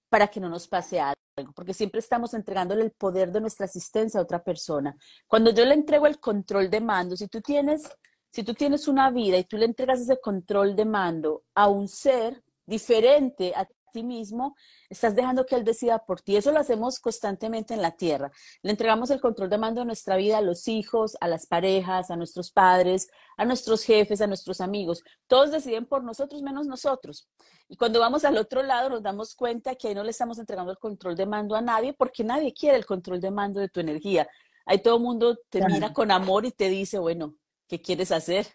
para 0.09 0.29
que 0.29 0.41
no 0.41 0.49
nos 0.49 0.67
pase 0.69 1.01
algo, 1.01 1.53
porque 1.55 1.75
siempre 1.75 2.01
estamos 2.01 2.35
entregándole 2.35 2.83
el 2.83 2.93
poder 2.93 3.31
de 3.31 3.41
nuestra 3.41 3.67
asistencia 3.67 4.21
a 4.21 4.23
otra 4.23 4.43
persona. 4.43 4.97
Cuando 5.27 5.51
yo 5.51 5.65
le 5.65 5.75
entrego 5.75 6.07
el 6.07 6.19
control 6.19 6.69
de 6.71 6.81
mando, 6.81 7.17
si 7.17 7.29
tú 7.29 7.41
tienes, 7.41 7.83
si 8.31 8.43
tú 8.43 8.55
tienes 8.55 8.89
una 8.89 9.11
vida 9.11 9.39
y 9.39 9.45
tú 9.45 9.57
le 9.57 9.67
entregas 9.67 10.01
ese 10.01 10.19
control 10.21 10.77
de 10.77 10.85
mando 10.85 11.45
a 11.55 11.69
un 11.69 11.89
ser 11.89 12.43
diferente 12.67 13.53
a 13.55 13.67
ti 13.93 14.03
mismo, 14.03 14.57
estás 14.91 15.15
dejando 15.15 15.47
que 15.47 15.55
Él 15.55 15.65
decida 15.65 16.01
por 16.01 16.21
ti. 16.21 16.37
Eso 16.37 16.51
lo 16.51 16.59
hacemos 16.59 16.99
constantemente 16.99 17.75
en 17.75 17.83
la 17.83 17.93
tierra. 17.93 18.33
Le 18.63 18.73
entregamos 18.73 19.11
el 19.11 19.21
control 19.21 19.49
de 19.51 19.59
mando 19.59 19.83
de 19.83 19.87
nuestra 19.87 20.17
vida 20.17 20.39
a 20.39 20.43
los 20.43 20.67
hijos, 20.67 21.17
a 21.21 21.29
las 21.29 21.47
parejas, 21.47 22.11
a 22.11 22.17
nuestros 22.17 22.51
padres, 22.51 23.09
a 23.37 23.45
nuestros 23.45 23.85
jefes, 23.85 24.21
a 24.21 24.27
nuestros 24.27 24.61
amigos. 24.61 25.05
Todos 25.29 25.53
deciden 25.53 25.87
por 25.87 26.03
nosotros 26.03 26.43
menos 26.43 26.67
nosotros. 26.67 27.29
Y 27.69 27.77
cuando 27.77 28.01
vamos 28.01 28.25
al 28.25 28.37
otro 28.37 28.63
lado 28.63 28.91
nos 28.91 29.03
damos 29.03 29.35
cuenta 29.35 29.77
que 29.77 29.89
ahí 29.89 29.95
no 29.95 30.03
le 30.03 30.11
estamos 30.11 30.39
entregando 30.39 30.73
el 30.73 30.79
control 30.79 31.15
de 31.15 31.27
mando 31.27 31.55
a 31.55 31.61
nadie 31.61 31.93
porque 31.93 32.25
nadie 32.25 32.53
quiere 32.53 32.77
el 32.77 32.87
control 32.87 33.21
de 33.21 33.31
mando 33.31 33.61
de 33.61 33.69
tu 33.69 33.81
energía. 33.81 34.29
Ahí 34.67 34.83
todo 34.83 34.97
el 34.97 35.03
mundo 35.03 35.39
te 35.49 35.65
mira 35.67 35.93
con 35.93 36.11
amor 36.11 36.47
y 36.47 36.51
te 36.51 36.69
dice, 36.69 36.99
bueno, 36.99 37.35
¿qué 37.69 37.81
quieres 37.81 38.13
hacer? 38.13 38.47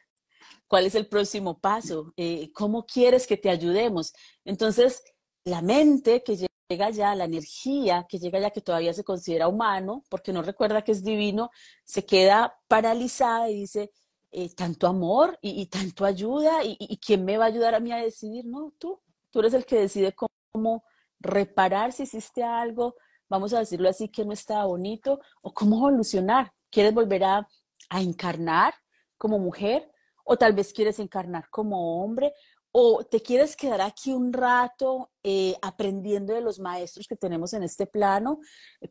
¿Cuál 0.68 0.86
es 0.86 0.96
el 0.96 1.08
próximo 1.08 1.60
paso? 1.60 2.14
Eh, 2.18 2.52
¿Cómo 2.54 2.86
quieres 2.86 3.28
que 3.28 3.38
te 3.38 3.50
ayudemos? 3.50 4.14
Entonces, 4.46 5.02
la 5.48 5.62
mente 5.62 6.24
que 6.24 6.36
llega 6.70 6.90
ya, 6.90 7.16
la 7.16 7.24
energía 7.26 8.06
que 8.10 8.20
llega 8.20 8.40
ya 8.40 8.52
que 8.52 8.62
todavía 8.62 8.94
se 8.94 9.04
considera 9.04 9.48
humano, 9.48 10.04
porque 10.10 10.34
no 10.34 10.42
recuerda 10.42 10.82
que 10.84 10.92
es 10.92 11.04
divino, 11.04 11.52
se 11.86 12.06
queda 12.06 12.60
paralizada 12.68 13.50
y 13.50 13.62
dice, 13.62 13.92
eh, 14.32 14.54
tanto 14.54 14.88
amor 14.88 15.40
y, 15.42 15.66
tanto 15.68 16.04
ayuda, 16.04 16.64
y, 16.64 17.00
quién 17.00 17.24
me 17.24 17.38
va 17.38 17.46
a 17.46 17.48
ayudar 17.48 17.76
a 17.76 17.80
mí 17.80 17.94
a 17.94 17.98
decidir? 17.98 18.46
No, 18.46 18.74
tú, 18.78 19.02
tú 19.32 19.40
eres 19.40 19.54
el 19.54 19.66
que 19.66 19.80
decide 19.80 20.14
cómo, 20.14 20.84
reparar 21.20 21.94
si 21.94 22.04
hiciste 22.04 22.44
algo, 22.44 22.96
vamos 23.30 23.54
a 23.54 23.60
decirlo 23.60 23.90
así, 23.90 24.10
que 24.10 24.26
no 24.26 24.34
estaba 24.34 24.66
bonito, 24.66 25.20
o 25.42 25.54
cómo 25.54 25.78
evolucionar. 25.78 26.52
¿Quieres 26.70 26.94
volver 26.94 27.24
a, 27.24 27.48
a 27.90 28.02
encarnar 28.02 28.74
como 29.18 29.40
mujer? 29.40 29.90
O 30.26 30.38
tal 30.38 30.54
vez 30.54 30.74
quieres 30.74 31.00
encarnar 31.00 31.50
como 31.50 32.04
hombre, 32.04 32.34
o 32.80 33.04
te 33.04 33.22
quieres 33.22 33.56
quedar 33.56 33.82
aquí 33.82 34.14
un 34.14 34.32
rato 34.32 35.10
eh, 35.24 35.56
aprendiendo 35.64 36.36
de 36.36 36.42
los 36.42 36.60
maestros 36.60 37.08
que 37.08 37.16
tenemos 37.16 37.54
en 37.54 37.64
este 37.64 37.88
plano, 37.88 38.40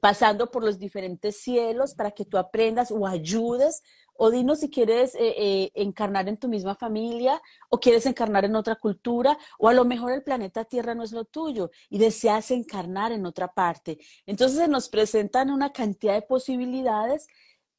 pasando 0.01 0.51
por 0.51 0.65
los 0.65 0.81
diferentes 0.81 1.37
cielos 1.41 1.95
para 1.95 2.11
que 2.11 2.25
tú 2.25 2.37
aprendas 2.37 2.91
o 2.91 3.07
ayudes, 3.07 3.85
o 4.15 4.33
dinos 4.33 4.59
si 4.59 4.71
quieres 4.71 5.15
eh, 5.15 5.35
eh, 5.37 5.71
encarnar 5.77 6.29
en 6.29 6.37
tu 6.37 6.49
misma 6.49 6.75
familia 6.75 7.41
o 7.69 7.79
quieres 7.79 8.07
encarnar 8.07 8.45
en 8.45 8.57
otra 8.57 8.75
cultura, 8.75 9.39
o 9.57 9.69
a 9.69 9.73
lo 9.73 9.85
mejor 9.85 10.11
el 10.11 10.25
planeta 10.25 10.65
Tierra 10.65 10.97
no 10.97 11.05
es 11.05 11.13
lo 11.13 11.25
tuyo 11.25 11.71
y 11.89 11.99
deseas 11.99 12.51
encarnar 12.51 13.13
en 13.13 13.25
otra 13.25 13.55
parte. 13.55 13.99
Entonces 14.27 14.59
se 14.59 14.67
nos 14.67 14.89
presentan 14.89 15.49
una 15.49 15.73
cantidad 15.73 16.15
de 16.15 16.23
posibilidades 16.23 17.29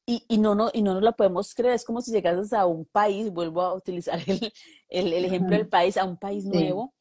y, 0.08 0.24
y, 0.26 0.38
no, 0.38 0.54
no, 0.54 0.70
y 0.72 0.80
no 0.80 0.94
nos 0.94 1.02
la 1.02 1.12
podemos 1.12 1.54
creer. 1.54 1.74
Es 1.74 1.84
como 1.84 2.00
si 2.00 2.10
llegases 2.10 2.54
a 2.54 2.64
un 2.64 2.86
país, 2.86 3.30
vuelvo 3.30 3.60
a 3.60 3.74
utilizar 3.74 4.18
el, 4.26 4.52
el, 4.88 5.12
el 5.12 5.24
ejemplo 5.26 5.54
del 5.54 5.68
país, 5.68 5.98
a 5.98 6.06
un 6.06 6.16
país 6.16 6.46
nuevo, 6.46 6.94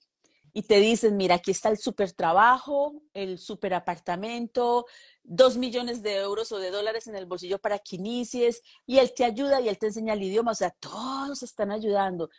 y 0.52 0.64
te 0.64 0.82
dicen, 0.82 1.16
mira, 1.16 1.36
aquí 1.36 1.52
está 1.52 1.70
el 1.70 1.78
super 1.78 2.12
trabajo, 2.12 3.02
el 3.14 3.38
super 3.38 3.76
apartamento, 3.76 4.88
dos 5.24 5.56
millones 5.56 6.04
de 6.04 6.18
euros 6.18 6.52
o 6.52 6.60
de 6.60 6.70
dólares 6.70 7.08
en 7.08 7.16
el 7.16 7.26
bolsillo 7.26 7.60
para 7.60 7.80
que 7.80 7.96
inicies, 7.96 8.62
y 8.86 8.98
él 8.98 9.14
te 9.16 9.24
ayuda 9.24 9.62
y 9.62 9.70
él 9.70 9.78
te 9.78 9.88
enseña 9.88 10.12
el 10.12 10.24
idioma, 10.24 10.52
o 10.52 10.56
sea, 10.56 10.72
todos 10.72 11.44
están 11.44 11.72
ayudando. 11.72 12.30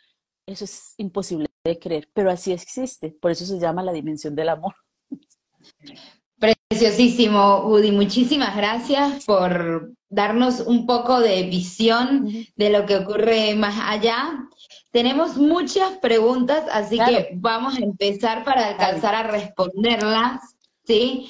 Eso 0.44 0.64
es 0.64 0.92
imposible 0.98 1.48
de 1.64 1.78
creer, 1.78 2.10
pero 2.12 2.30
así 2.30 2.52
existe, 2.52 3.10
por 3.10 3.30
eso 3.30 3.46
se 3.46 3.58
llama 3.58 3.82
la 3.82 3.92
dimensión 3.92 4.34
del 4.34 4.50
amor. 4.50 4.74
Preciosísimo, 6.38 7.64
Udi. 7.64 7.90
Muchísimas 7.92 8.56
gracias 8.56 9.24
por 9.24 9.92
darnos 10.08 10.60
un 10.60 10.86
poco 10.86 11.20
de 11.20 11.44
visión 11.44 12.30
de 12.56 12.70
lo 12.70 12.86
que 12.86 12.96
ocurre 12.96 13.54
más 13.54 13.76
allá. 13.80 14.48
Tenemos 14.90 15.36
muchas 15.36 15.98
preguntas, 15.98 16.64
así 16.70 16.98
que 16.98 17.30
vamos 17.34 17.76
a 17.76 17.80
empezar 17.80 18.44
para 18.44 18.68
alcanzar 18.68 19.14
a 19.14 19.22
responderlas. 19.24 20.56
¿sí? 20.84 21.28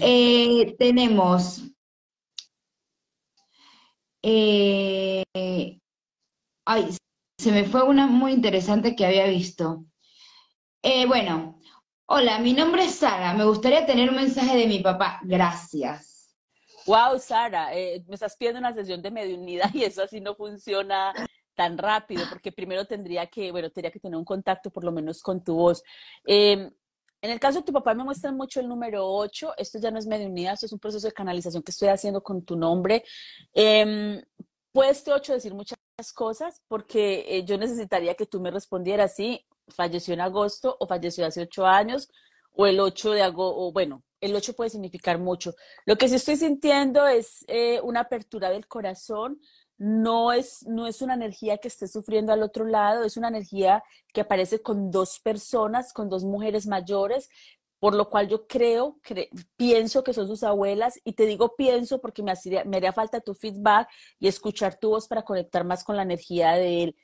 Eh, 0.00 0.74
tenemos... 0.78 1.62
Eh, 4.22 5.24
ay, 6.66 6.88
se 7.38 7.52
me 7.52 7.64
fue 7.64 7.82
una 7.84 8.06
muy 8.06 8.32
interesante 8.32 8.94
que 8.94 9.06
había 9.06 9.26
visto. 9.26 9.84
Eh, 10.82 11.06
bueno, 11.06 11.59
Hola, 12.12 12.40
mi 12.40 12.54
nombre 12.54 12.86
es 12.86 12.96
Sara. 12.96 13.34
Me 13.34 13.44
gustaría 13.44 13.86
tener 13.86 14.10
un 14.10 14.16
mensaje 14.16 14.56
de 14.56 14.66
mi 14.66 14.80
papá. 14.80 15.20
Gracias. 15.22 16.34
Wow, 16.84 17.20
Sara, 17.20 17.72
eh, 17.72 18.04
me 18.08 18.14
estás 18.14 18.36
pidiendo 18.36 18.58
una 18.58 18.72
sesión 18.72 19.00
de 19.00 19.12
mediunidad 19.12 19.70
y 19.74 19.84
eso 19.84 20.02
así 20.02 20.20
no 20.20 20.34
funciona 20.34 21.14
tan 21.54 21.78
rápido, 21.78 22.24
porque 22.28 22.50
primero 22.50 22.84
tendría 22.84 23.28
que, 23.28 23.52
bueno, 23.52 23.70
tendría 23.70 23.92
que 23.92 24.00
tener 24.00 24.18
un 24.18 24.24
contacto 24.24 24.72
por 24.72 24.82
lo 24.82 24.90
menos 24.90 25.22
con 25.22 25.44
tu 25.44 25.54
voz. 25.54 25.84
Em, 26.24 26.72
en 27.22 27.30
el 27.30 27.38
caso 27.38 27.60
de 27.60 27.64
tu 27.64 27.72
papá 27.72 27.94
me 27.94 28.02
muestran 28.02 28.36
mucho 28.36 28.58
el 28.58 28.66
número 28.66 29.06
8, 29.06 29.54
esto 29.56 29.78
ya 29.78 29.92
no 29.92 30.00
es 30.00 30.08
mediunidad, 30.08 30.54
esto 30.54 30.66
es 30.66 30.72
un 30.72 30.80
proceso 30.80 31.06
de 31.06 31.12
canalización 31.12 31.62
que 31.62 31.70
estoy 31.70 31.90
haciendo 31.90 32.24
con 32.24 32.44
tu 32.44 32.56
nombre. 32.56 33.04
Eh, 33.54 34.20
puede 34.72 34.90
este 34.90 35.12
8 35.12 35.34
decir 35.34 35.54
muchas 35.54 35.78
cosas 36.12 36.60
porque 36.66 37.24
eh, 37.28 37.44
yo 37.44 37.56
necesitaría 37.56 38.16
que 38.16 38.26
tú 38.26 38.40
me 38.40 38.50
respondieras, 38.50 39.14
sí, 39.14 39.46
falleció 39.70 40.14
en 40.14 40.20
agosto 40.20 40.76
o 40.80 40.86
falleció 40.86 41.26
hace 41.26 41.42
ocho 41.42 41.66
años 41.66 42.08
o 42.52 42.66
el 42.66 42.80
8 42.80 43.12
de 43.12 43.22
agosto, 43.22 43.72
bueno, 43.72 44.02
el 44.20 44.34
8 44.34 44.54
puede 44.54 44.70
significar 44.70 45.18
mucho. 45.18 45.54
Lo 45.86 45.96
que 45.96 46.08
sí 46.08 46.16
estoy 46.16 46.36
sintiendo 46.36 47.06
es 47.06 47.44
eh, 47.48 47.80
una 47.82 48.00
apertura 48.00 48.50
del 48.50 48.66
corazón, 48.66 49.40
no 49.78 50.32
es, 50.32 50.66
no 50.66 50.86
es 50.86 51.00
una 51.00 51.14
energía 51.14 51.56
que 51.58 51.68
esté 51.68 51.88
sufriendo 51.88 52.32
al 52.32 52.42
otro 52.42 52.66
lado, 52.66 53.04
es 53.04 53.16
una 53.16 53.28
energía 53.28 53.82
que 54.12 54.20
aparece 54.20 54.60
con 54.60 54.90
dos 54.90 55.20
personas, 55.20 55.94
con 55.94 56.10
dos 56.10 56.22
mujeres 56.24 56.66
mayores, 56.66 57.30
por 57.78 57.94
lo 57.94 58.10
cual 58.10 58.28
yo 58.28 58.46
creo, 58.46 59.00
pienso 59.56 60.04
que 60.04 60.12
son 60.12 60.26
sus 60.28 60.42
abuelas, 60.42 61.00
y 61.02 61.14
te 61.14 61.24
digo 61.24 61.56
pienso 61.56 61.98
porque 61.98 62.22
me, 62.22 62.34
me 62.66 62.76
haría 62.76 62.92
falta 62.92 63.22
tu 63.22 63.32
feedback 63.32 63.88
y 64.18 64.28
escuchar 64.28 64.78
tu 64.78 64.90
voz 64.90 65.08
para 65.08 65.22
conectar 65.22 65.64
más 65.64 65.82
con 65.82 65.96
la 65.96 66.02
energía 66.02 66.52
de 66.52 66.82
él. 66.82 66.96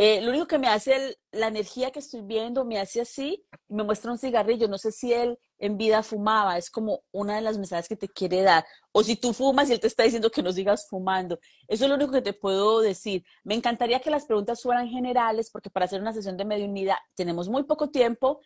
Eh, 0.00 0.20
lo 0.20 0.30
único 0.30 0.46
que 0.46 0.58
me 0.58 0.68
hace 0.68 1.18
la 1.32 1.48
energía 1.48 1.90
que 1.90 1.98
estoy 1.98 2.22
viendo, 2.22 2.64
me 2.64 2.78
hace 2.78 3.00
así, 3.00 3.44
me 3.66 3.82
muestra 3.82 4.12
un 4.12 4.18
cigarrillo. 4.18 4.68
No 4.68 4.78
sé 4.78 4.92
si 4.92 5.12
él 5.12 5.36
en 5.58 5.76
vida 5.76 6.04
fumaba, 6.04 6.56
es 6.56 6.70
como 6.70 7.02
una 7.10 7.34
de 7.34 7.40
las 7.40 7.58
mensajes 7.58 7.88
que 7.88 7.96
te 7.96 8.06
quiere 8.06 8.42
dar. 8.42 8.64
O 8.92 9.02
si 9.02 9.16
tú 9.16 9.32
fumas 9.32 9.68
y 9.68 9.72
él 9.72 9.80
te 9.80 9.88
está 9.88 10.04
diciendo 10.04 10.30
que 10.30 10.40
no 10.40 10.52
sigas 10.52 10.86
fumando. 10.88 11.40
Eso 11.66 11.84
es 11.84 11.88
lo 11.90 11.96
único 11.96 12.12
que 12.12 12.22
te 12.22 12.32
puedo 12.32 12.80
decir. 12.80 13.24
Me 13.42 13.56
encantaría 13.56 13.98
que 13.98 14.12
las 14.12 14.24
preguntas 14.24 14.62
fueran 14.62 14.86
generales, 14.86 15.50
porque 15.50 15.68
para 15.68 15.86
hacer 15.86 16.00
una 16.00 16.12
sesión 16.12 16.36
de 16.36 16.44
mediunidad 16.44 16.98
tenemos 17.16 17.48
muy 17.48 17.64
poco 17.64 17.90
tiempo 17.90 18.40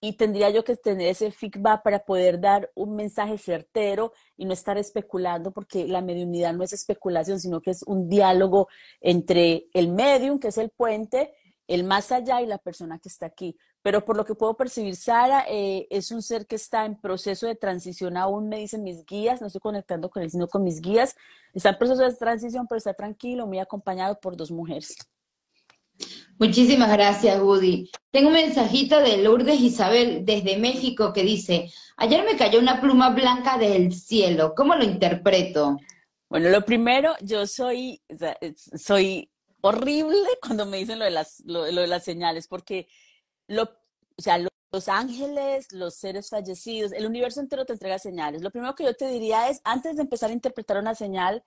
y 0.00 0.12
tendría 0.14 0.50
yo 0.50 0.64
que 0.64 0.76
tener 0.76 1.08
ese 1.08 1.30
feedback 1.32 1.82
para 1.82 2.04
poder 2.04 2.40
dar 2.40 2.70
un 2.74 2.94
mensaje 2.94 3.36
certero 3.36 4.12
y 4.36 4.44
no 4.44 4.52
estar 4.52 4.78
especulando, 4.78 5.50
porque 5.50 5.88
la 5.88 6.00
mediunidad 6.00 6.54
no 6.54 6.62
es 6.62 6.72
especulación, 6.72 7.40
sino 7.40 7.60
que 7.60 7.72
es 7.72 7.82
un 7.82 8.08
diálogo 8.08 8.68
entre 9.00 9.68
el 9.72 9.88
medium, 9.88 10.38
que 10.38 10.48
es 10.48 10.58
el 10.58 10.70
puente, 10.70 11.32
el 11.66 11.84
más 11.84 12.12
allá 12.12 12.40
y 12.40 12.46
la 12.46 12.58
persona 12.58 12.98
que 12.98 13.08
está 13.08 13.26
aquí. 13.26 13.56
Pero 13.82 14.04
por 14.04 14.16
lo 14.16 14.24
que 14.24 14.34
puedo 14.34 14.56
percibir, 14.56 14.96
Sara 14.96 15.44
eh, 15.48 15.86
es 15.90 16.10
un 16.10 16.22
ser 16.22 16.46
que 16.46 16.56
está 16.56 16.84
en 16.84 17.00
proceso 17.00 17.46
de 17.46 17.54
transición 17.54 18.16
aún, 18.16 18.48
me 18.48 18.58
dicen 18.58 18.82
mis 18.82 19.04
guías, 19.04 19.40
no 19.40 19.48
estoy 19.48 19.60
conectando 19.60 20.10
con 20.10 20.22
él, 20.22 20.30
sino 20.30 20.48
con 20.48 20.62
mis 20.62 20.80
guías. 20.80 21.16
Está 21.54 21.70
en 21.70 21.78
proceso 21.78 22.02
de 22.02 22.14
transición, 22.14 22.66
pero 22.68 22.78
está 22.78 22.94
tranquilo, 22.94 23.46
muy 23.46 23.58
acompañado 23.58 24.18
por 24.20 24.36
dos 24.36 24.50
mujeres. 24.50 24.96
Muchísimas 26.38 26.90
gracias, 26.92 27.40
Woody. 27.40 27.90
Tengo 28.12 28.28
un 28.28 28.34
mensajito 28.34 29.00
de 29.00 29.18
Lourdes 29.18 29.60
Isabel 29.60 30.24
desde 30.24 30.56
México 30.56 31.12
que 31.12 31.24
dice, 31.24 31.70
ayer 31.96 32.24
me 32.24 32.36
cayó 32.36 32.60
una 32.60 32.80
pluma 32.80 33.10
blanca 33.10 33.58
del 33.58 33.92
cielo, 33.92 34.54
¿cómo 34.56 34.76
lo 34.76 34.84
interpreto? 34.84 35.78
Bueno, 36.28 36.48
lo 36.50 36.64
primero, 36.64 37.14
yo 37.22 37.46
soy, 37.46 38.00
soy 38.76 39.30
horrible 39.62 40.28
cuando 40.40 40.64
me 40.64 40.76
dicen 40.76 41.00
lo 41.00 41.06
de 41.06 41.10
las, 41.10 41.42
lo, 41.44 41.64
de 41.64 41.86
las 41.86 42.04
señales, 42.04 42.46
porque 42.46 42.86
lo, 43.48 43.64
o 43.64 44.22
sea, 44.22 44.38
los 44.38 44.88
ángeles, 44.88 45.72
los 45.72 45.96
seres 45.96 46.28
fallecidos, 46.28 46.92
el 46.92 47.06
universo 47.06 47.40
entero 47.40 47.64
te 47.64 47.72
entrega 47.72 47.98
señales. 47.98 48.42
Lo 48.42 48.50
primero 48.50 48.74
que 48.74 48.84
yo 48.84 48.94
te 48.94 49.08
diría 49.08 49.48
es, 49.48 49.60
antes 49.64 49.96
de 49.96 50.02
empezar 50.02 50.30
a 50.30 50.34
interpretar 50.34 50.78
una 50.78 50.94
señal, 50.94 51.42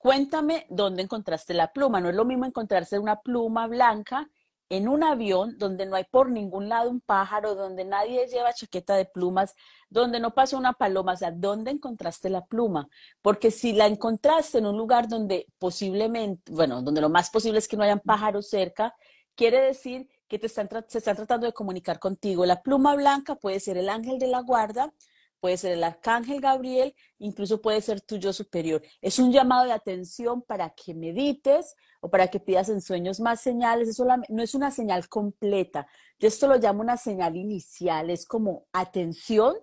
cuéntame 0.00 0.66
dónde 0.70 1.02
encontraste 1.02 1.52
la 1.52 1.72
pluma. 1.72 2.00
No 2.00 2.08
es 2.08 2.14
lo 2.14 2.24
mismo 2.24 2.46
encontrarse 2.46 2.98
una 2.98 3.20
pluma 3.20 3.66
blanca 3.66 4.28
en 4.70 4.88
un 4.88 5.02
avión 5.04 5.58
donde 5.58 5.84
no 5.84 5.94
hay 5.94 6.04
por 6.04 6.30
ningún 6.30 6.70
lado 6.70 6.88
un 6.88 7.00
pájaro, 7.00 7.54
donde 7.54 7.84
nadie 7.84 8.26
lleva 8.28 8.54
chaqueta 8.54 8.94
de 8.94 9.04
plumas, 9.04 9.54
donde 9.90 10.20
no 10.20 10.32
pasa 10.32 10.56
una 10.56 10.72
paloma, 10.72 11.12
o 11.12 11.16
sea, 11.16 11.32
¿dónde 11.32 11.72
encontraste 11.72 12.30
la 12.30 12.46
pluma? 12.46 12.88
Porque 13.20 13.50
si 13.50 13.72
la 13.72 13.86
encontraste 13.86 14.58
en 14.58 14.66
un 14.66 14.78
lugar 14.78 15.06
donde 15.06 15.46
posiblemente, 15.58 16.50
bueno, 16.50 16.80
donde 16.82 17.00
lo 17.02 17.10
más 17.10 17.28
posible 17.30 17.58
es 17.58 17.68
que 17.68 17.76
no 17.76 17.82
hayan 17.82 18.00
pájaros 18.00 18.48
cerca, 18.48 18.94
quiere 19.34 19.60
decir 19.60 20.08
que 20.28 20.38
te 20.38 20.46
están, 20.46 20.68
se 20.86 20.98
están 20.98 21.16
tratando 21.16 21.46
de 21.46 21.52
comunicar 21.52 21.98
contigo. 21.98 22.46
La 22.46 22.62
pluma 22.62 22.94
blanca 22.94 23.34
puede 23.34 23.60
ser 23.60 23.76
el 23.76 23.90
ángel 23.90 24.18
de 24.18 24.28
la 24.28 24.40
guarda, 24.40 24.94
puede 25.40 25.56
ser 25.56 25.72
el 25.72 25.82
arcángel 25.82 26.40
Gabriel, 26.40 26.94
incluso 27.18 27.60
puede 27.60 27.80
ser 27.80 28.00
tu 28.00 28.16
yo 28.16 28.32
superior. 28.32 28.82
Es 29.00 29.18
un 29.18 29.32
llamado 29.32 29.64
de 29.64 29.72
atención 29.72 30.42
para 30.42 30.70
que 30.70 30.94
medites 30.94 31.74
o 32.00 32.10
para 32.10 32.28
que 32.28 32.40
pidas 32.40 32.68
en 32.68 32.80
sueños 32.80 33.20
más 33.20 33.40
señales. 33.40 33.88
Eso 33.88 34.06
no 34.28 34.42
es 34.42 34.54
una 34.54 34.70
señal 34.70 35.08
completa. 35.08 35.86
Yo 36.18 36.28
esto 36.28 36.46
lo 36.46 36.56
llamo 36.56 36.82
una 36.82 36.96
señal 36.96 37.36
inicial. 37.36 38.10
Es 38.10 38.26
como 38.26 38.66
atención. 38.72 39.56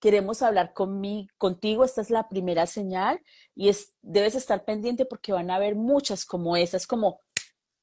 Queremos 0.00 0.42
hablar 0.42 0.74
contigo, 0.74 1.84
esta 1.84 2.02
es 2.02 2.10
la 2.10 2.28
primera 2.28 2.66
señal 2.66 3.22
y 3.54 3.70
es, 3.70 3.94
debes 4.02 4.34
estar 4.34 4.64
pendiente 4.64 5.06
porque 5.06 5.32
van 5.32 5.50
a 5.50 5.54
haber 5.54 5.76
muchas 5.76 6.26
como 6.26 6.58
esas, 6.58 6.86
como 6.86 7.20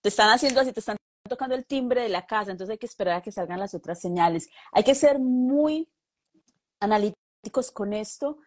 te 0.01 0.09
están 0.09 0.29
haciendo 0.29 0.61
así, 0.61 0.71
te 0.71 0.81
están 0.81 0.97
tocando 1.27 1.55
el 1.55 1.65
timbre 1.65 2.03
de 2.03 2.09
la 2.09 2.27
casa, 2.27 2.51
entonces 2.51 2.73
hay 2.73 2.77
que 2.77 2.85
esperar 2.85 3.15
a 3.15 3.21
que 3.23 3.31
salgan 3.31 3.59
las 3.59 3.73
otras 3.73 3.99
señales. 3.99 4.49
Hay 4.71 4.83
que 4.83 4.93
ser 4.93 5.17
muy 5.17 5.89
analíticos 6.79 7.20
con 7.73 7.93
esto 7.93 8.37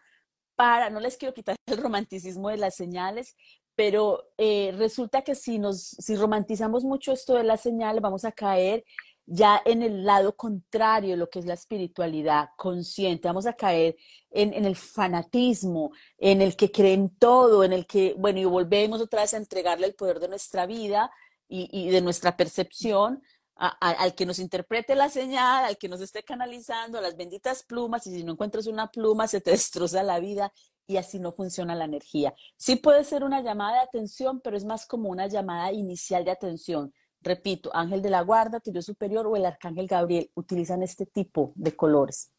para, 0.55 0.89
no 0.89 0.99
les 0.99 1.17
quiero 1.17 1.33
quitar 1.33 1.55
el 1.65 1.77
romanticismo 1.77 2.49
de 2.49 2.57
las 2.57 2.75
señales, 2.75 3.35
pero 3.75 4.29
eh, 4.37 4.73
resulta 4.77 5.21
que 5.21 5.35
si, 5.35 5.59
nos, 5.59 5.81
si 5.81 6.15
romantizamos 6.15 6.83
mucho 6.83 7.11
esto 7.11 7.35
de 7.35 7.43
las 7.43 7.61
señales, 7.61 8.01
vamos 8.01 8.23
a 8.23 8.31
caer 8.31 8.85
ya 9.27 9.61
en 9.65 9.81
el 9.81 10.05
lado 10.05 10.37
contrario 10.37 11.17
lo 11.17 11.29
que 11.29 11.39
es 11.39 11.45
la 11.45 11.55
espiritualidad 11.55 12.49
consciente, 12.57 13.27
vamos 13.27 13.47
a 13.47 13.53
caer 13.53 13.97
en, 14.29 14.53
en, 14.53 14.65
el 14.65 14.75
fanatismo, 14.75 15.91
en 16.17 16.41
el 16.41 16.55
que 16.55 16.71
creen 16.71 17.09
todo, 17.17 17.63
en 17.63 17.73
el 17.73 17.87
que, 17.87 18.13
bueno, 18.17 18.39
y 18.39 18.45
volvemos 18.45 19.01
otra 19.01 19.21
vez 19.21 19.33
a 19.33 19.37
entregarle 19.37 19.87
el 19.87 19.95
poder 19.95 20.19
de 20.19 20.29
nuestra 20.29 20.67
vida 20.67 21.11
y, 21.47 21.67
y 21.71 21.89
de 21.89 22.01
nuestra 22.01 22.37
percepción 22.37 23.23
al 23.55 24.15
que 24.15 24.25
nos 24.25 24.39
interprete 24.39 24.95
la 24.95 25.09
señal, 25.09 25.65
al 25.65 25.77
que 25.77 25.87
nos 25.87 26.01
esté 26.01 26.23
canalizando, 26.23 26.99
las 27.01 27.15
benditas 27.15 27.63
plumas, 27.63 28.05
y 28.07 28.11
si 28.11 28.23
no 28.23 28.33
encuentras 28.33 28.67
una 28.67 28.91
pluma, 28.91 29.27
se 29.27 29.41
te 29.41 29.51
destroza 29.51 30.03
la 30.03 30.19
vida 30.19 30.51
y 30.87 30.97
así 30.97 31.19
no 31.19 31.31
funciona 31.31 31.75
la 31.75 31.85
energía. 31.85 32.33
Sí 32.57 32.75
puede 32.75 33.03
ser 33.03 33.23
una 33.23 33.41
llamada 33.41 33.77
de 33.77 33.83
atención, 33.83 34.41
pero 34.41 34.57
es 34.57 34.65
más 34.65 34.85
como 34.85 35.09
una 35.09 35.27
llamada 35.27 35.71
inicial 35.71 36.25
de 36.25 36.31
atención. 36.31 36.93
Repito, 37.21 37.71
ángel 37.73 38.01
de 38.01 38.11
la 38.11 38.21
guarda, 38.21 38.59
tuyo 38.59 38.81
superior 38.81 39.25
o 39.25 39.35
el 39.35 39.45
arcángel 39.45 39.87
Gabriel 39.87 40.29
utilizan 40.35 40.83
este 40.83 41.07
tipo 41.07 41.53
de 41.55 41.75
colores. 41.75 42.34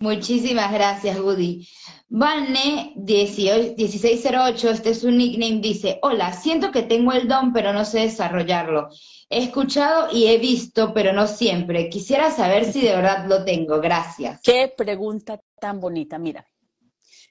Muchísimas 0.00 0.72
gracias, 0.72 1.20
Woody. 1.20 1.68
Vane 2.08 2.94
1608, 2.96 4.70
este 4.70 4.90
es 4.90 5.04
un 5.04 5.18
nickname, 5.18 5.60
dice, 5.60 5.98
hola, 6.00 6.32
siento 6.32 6.72
que 6.72 6.82
tengo 6.82 7.12
el 7.12 7.28
don, 7.28 7.52
pero 7.52 7.74
no 7.74 7.84
sé 7.84 8.00
desarrollarlo. 8.00 8.88
He 9.28 9.44
escuchado 9.44 10.08
y 10.10 10.28
he 10.28 10.38
visto, 10.38 10.94
pero 10.94 11.12
no 11.12 11.26
siempre. 11.26 11.90
Quisiera 11.90 12.30
saber 12.30 12.72
si 12.72 12.80
de 12.80 12.96
verdad 12.96 13.26
lo 13.28 13.44
tengo. 13.44 13.78
Gracias. 13.78 14.40
Qué 14.42 14.72
pregunta 14.74 15.38
tan 15.60 15.80
bonita. 15.80 16.18
Mira, 16.18 16.46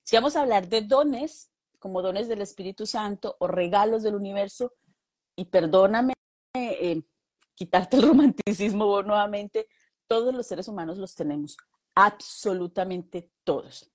si 0.04 0.16
vamos 0.16 0.36
a 0.36 0.44
hablar 0.44 0.68
de 0.68 0.84
dones, 0.84 1.50
como 1.80 2.04
dones 2.04 2.28
del 2.28 2.44
Espíritu 2.44 2.86
Santo 2.86 3.36
o 3.40 3.48
regalos 3.48 4.04
del 4.04 4.14
universo, 4.14 4.74
y 5.36 5.46
perdóname 5.46 6.14
eh, 6.54 7.02
quitarte 7.56 7.98
el 7.98 8.04
romanticismo 8.10 9.02
nuevamente, 9.02 9.66
todos 10.08 10.36
los 10.36 10.46
seres 10.46 10.68
humanos 10.68 11.00
los 11.00 11.16
tenemos 11.16 11.58
Absolutamente 11.96 13.32
todos. 13.44 13.92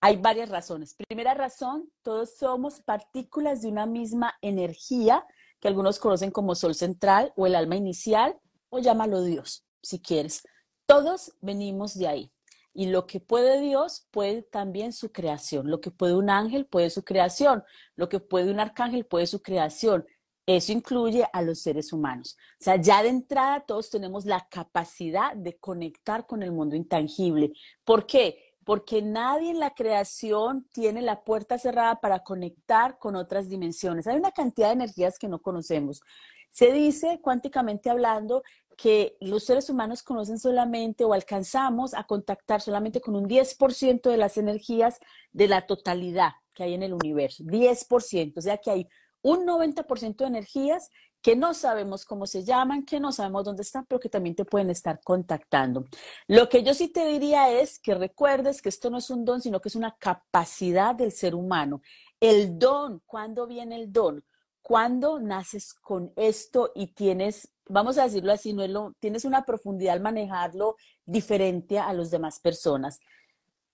Hay 0.00 0.16
varias 0.16 0.48
razones. 0.48 0.94
Primera 0.94 1.34
razón, 1.34 1.90
todos 2.02 2.36
somos 2.36 2.80
partículas 2.80 3.62
de 3.62 3.68
una 3.68 3.86
misma 3.86 4.34
energía 4.42 5.26
que 5.60 5.68
algunos 5.68 5.98
conocen 5.98 6.30
como 6.30 6.54
sol 6.54 6.74
central 6.74 7.32
o 7.36 7.46
el 7.46 7.56
alma 7.56 7.76
inicial 7.76 8.38
o 8.68 8.78
llámalo 8.78 9.22
Dios, 9.22 9.64
si 9.82 10.00
quieres. 10.00 10.42
Todos 10.86 11.32
venimos 11.40 11.94
de 11.94 12.06
ahí. 12.06 12.32
Y 12.72 12.86
lo 12.86 13.08
que 13.08 13.18
puede 13.18 13.60
Dios 13.60 14.06
puede 14.12 14.42
también 14.42 14.92
su 14.92 15.10
creación. 15.10 15.68
Lo 15.68 15.80
que 15.80 15.90
puede 15.90 16.14
un 16.14 16.30
ángel 16.30 16.64
puede 16.64 16.90
su 16.90 17.02
creación. 17.02 17.64
Lo 17.96 18.08
que 18.08 18.20
puede 18.20 18.52
un 18.52 18.60
arcángel 18.60 19.04
puede 19.04 19.26
su 19.26 19.42
creación. 19.42 20.06
Eso 20.48 20.72
incluye 20.72 21.26
a 21.30 21.42
los 21.42 21.58
seres 21.58 21.92
humanos. 21.92 22.38
O 22.58 22.64
sea, 22.64 22.76
ya 22.76 23.02
de 23.02 23.10
entrada 23.10 23.66
todos 23.66 23.90
tenemos 23.90 24.24
la 24.24 24.48
capacidad 24.48 25.36
de 25.36 25.58
conectar 25.58 26.26
con 26.26 26.42
el 26.42 26.52
mundo 26.52 26.74
intangible. 26.74 27.52
¿Por 27.84 28.06
qué? 28.06 28.54
Porque 28.64 29.02
nadie 29.02 29.50
en 29.50 29.58
la 29.58 29.74
creación 29.74 30.66
tiene 30.72 31.02
la 31.02 31.22
puerta 31.22 31.58
cerrada 31.58 32.00
para 32.00 32.20
conectar 32.20 32.98
con 32.98 33.14
otras 33.14 33.50
dimensiones. 33.50 34.06
Hay 34.06 34.16
una 34.16 34.32
cantidad 34.32 34.68
de 34.68 34.84
energías 34.84 35.18
que 35.18 35.28
no 35.28 35.42
conocemos. 35.42 36.00
Se 36.48 36.72
dice, 36.72 37.20
cuánticamente 37.20 37.90
hablando, 37.90 38.42
que 38.78 39.18
los 39.20 39.44
seres 39.44 39.68
humanos 39.68 40.02
conocen 40.02 40.38
solamente 40.38 41.04
o 41.04 41.12
alcanzamos 41.12 41.92
a 41.92 42.04
contactar 42.04 42.62
solamente 42.62 43.02
con 43.02 43.16
un 43.16 43.28
10% 43.28 44.08
de 44.08 44.16
las 44.16 44.38
energías 44.38 44.98
de 45.30 45.46
la 45.46 45.66
totalidad 45.66 46.30
que 46.54 46.62
hay 46.62 46.72
en 46.72 46.84
el 46.84 46.94
universo. 46.94 47.44
10%, 47.44 48.32
o 48.38 48.40
sea 48.40 48.56
que 48.56 48.70
hay 48.70 48.88
un 49.28 49.46
90% 49.46 50.16
de 50.16 50.26
energías 50.26 50.90
que 51.20 51.36
no 51.36 51.52
sabemos 51.52 52.06
cómo 52.06 52.26
se 52.26 52.44
llaman, 52.44 52.86
que 52.86 52.98
no 52.98 53.12
sabemos 53.12 53.44
dónde 53.44 53.62
están, 53.62 53.84
pero 53.86 54.00
que 54.00 54.08
también 54.08 54.34
te 54.34 54.46
pueden 54.46 54.70
estar 54.70 55.00
contactando. 55.02 55.84
Lo 56.26 56.48
que 56.48 56.62
yo 56.62 56.72
sí 56.72 56.88
te 56.88 57.06
diría 57.06 57.50
es 57.50 57.78
que 57.78 57.94
recuerdes 57.94 58.62
que 58.62 58.70
esto 58.70 58.88
no 58.88 58.96
es 58.96 59.10
un 59.10 59.26
don, 59.26 59.42
sino 59.42 59.60
que 59.60 59.68
es 59.68 59.76
una 59.76 59.94
capacidad 59.98 60.94
del 60.94 61.12
ser 61.12 61.34
humano. 61.34 61.82
El 62.20 62.58
don, 62.58 63.02
¿cuándo 63.04 63.46
viene 63.46 63.76
el 63.76 63.92
don? 63.92 64.24
Cuando 64.62 65.18
naces 65.18 65.74
con 65.74 66.10
esto 66.16 66.72
y 66.74 66.94
tienes, 66.94 67.50
vamos 67.66 67.98
a 67.98 68.04
decirlo 68.04 68.32
así, 68.32 68.54
no 68.54 68.62
es 68.62 68.70
lo, 68.70 68.94
tienes 68.98 69.26
una 69.26 69.44
profundidad 69.44 69.94
al 69.94 70.00
manejarlo 70.00 70.76
diferente 71.04 71.78
a 71.78 71.92
las 71.92 72.10
demás 72.10 72.40
personas. 72.40 72.98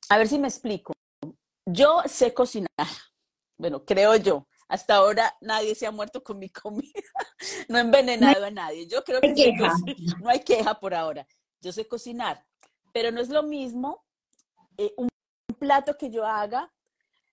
A 0.09 0.19
ver 0.19 0.27
si 0.27 0.39
me 0.39 0.49
explico. 0.49 0.95
Yo 1.65 2.03
sé 2.07 2.35
cocinar, 2.35 2.89
bueno, 3.57 3.85
creo 3.85 4.17
yo. 4.17 4.47
Hasta 4.69 4.97
ahora 4.97 5.37
nadie 5.41 5.75
se 5.75 5.87
ha 5.87 5.91
muerto 5.91 6.23
con 6.23 6.39
mi 6.39 6.51
comida. 6.51 6.93
No 7.69 7.79
he 7.79 7.83
envenenado 7.83 8.45
a 8.45 8.51
nadie. 8.51 8.87
Yo 8.87 9.05
creo 9.05 9.21
que 9.21 9.53
no 10.23 10.29
hay 10.31 10.41
queja 10.41 10.79
por 10.81 10.95
ahora. 10.95 11.27
Yo 11.61 11.73
sé 11.73 11.87
cocinar, 11.87 12.45
pero 12.93 13.11
no 13.11 13.21
es 13.21 13.29
lo 13.29 13.43
mismo 13.43 14.05
eh, 14.77 14.93
un 14.97 15.09
plato 15.59 15.97
que 15.97 16.11
yo 16.11 16.27
haga 16.27 16.73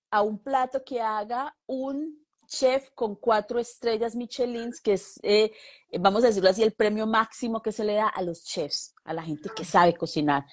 a 0.10 0.22
un 0.22 0.40
plato 0.40 0.84
que 0.84 1.02
haga 1.02 1.56
un 1.66 2.22
chef 2.48 2.90
con 2.94 3.16
cuatro 3.16 3.60
estrellas 3.60 4.16
Michelin, 4.16 4.72
que 4.84 4.94
es, 4.94 5.20
eh, 5.24 5.54
vamos 6.00 6.24
a 6.24 6.28
decirlo 6.28 6.50
así, 6.50 6.62
el 6.62 6.74
premio 6.74 7.08
máximo 7.08 7.62
que 7.62 7.72
se 7.72 7.86
le 7.86 7.96
da 7.96 8.10
a 8.10 8.22
los 8.22 8.44
chefs, 8.44 8.94
a 9.06 9.14
la 9.14 9.24
gente 9.24 9.50
que 9.56 9.64
sabe 9.64 9.96
cocinar. 9.96 10.46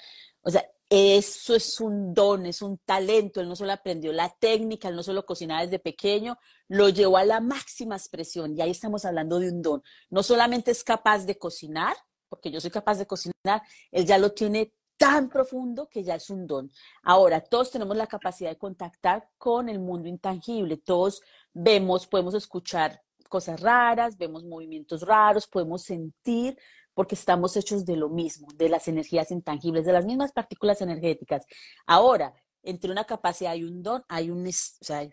O 0.43 0.51
sea, 0.51 0.65
eso 0.91 1.55
es 1.55 1.81
un 1.81 2.15
don, 2.15 2.47
es 2.47 2.63
un 2.63 2.79
talento. 2.79 3.41
Él 3.41 3.49
no 3.49 3.57
solo 3.57 3.73
aprendió 3.73 4.13
la 4.13 4.31
técnica, 4.31 4.89
él 4.89 4.97
no 4.97 5.03
solo 5.03 5.27
cocinaba 5.27 5.63
desde 5.63 5.79
pequeño, 5.79 6.39
lo 6.69 6.89
llevó 6.89 7.19
a 7.19 7.25
la 7.25 7.41
máxima 7.41 7.97
expresión. 7.97 8.57
Y 8.57 8.63
ahí 8.63 8.71
estamos 8.71 9.05
hablando 9.05 9.39
de 9.39 9.51
un 9.51 9.63
don. 9.63 9.83
No 10.11 10.23
solamente 10.23 10.71
es 10.71 10.83
capaz 10.85 11.27
de 11.27 11.39
cocinar, 11.39 11.97
porque 12.29 12.51
yo 12.51 12.61
soy 12.61 12.71
capaz 12.71 12.99
de 12.99 13.07
cocinar, 13.07 13.63
él 13.91 14.07
ya 14.07 14.19
lo 14.19 14.33
tiene 14.33 14.75
tan 14.97 15.29
profundo 15.29 15.89
que 15.89 16.03
ya 16.03 16.17
es 16.17 16.29
un 16.31 16.47
don. 16.47 16.71
Ahora, 17.03 17.41
todos 17.41 17.71
tenemos 17.71 17.97
la 17.97 18.07
capacidad 18.07 18.51
de 18.51 18.59
contactar 18.59 19.31
con 19.39 19.69
el 19.69 19.79
mundo 19.79 20.09
intangible. 20.09 20.77
Todos 20.77 21.23
vemos, 21.53 22.07
podemos 22.07 22.35
escuchar 22.35 23.01
cosas 23.29 23.61
raras, 23.61 24.17
vemos 24.17 24.45
movimientos 24.45 25.03
raros, 25.03 25.47
podemos 25.47 25.83
sentir 25.83 26.59
porque 26.99 27.15
estamos 27.15 27.57
hechos 27.57 27.87
de 27.87 27.95
lo 27.95 28.09
mismo, 28.09 28.49
de 28.57 28.69
las 28.69 28.89
energías 28.89 29.31
intangibles, 29.31 29.87
de 29.87 29.93
las 29.93 30.05
mismas 30.05 30.33
partículas 30.33 30.81
energéticas. 30.81 31.47
Ahora, 31.87 32.35
entre 32.61 32.91
una 32.91 33.05
capacidad 33.05 33.55
y 33.55 33.63
un 33.63 33.85
don, 33.85 34.03
hay 34.09 34.33
un, 34.33 34.45
o 34.45 34.51
sea, 34.51 35.09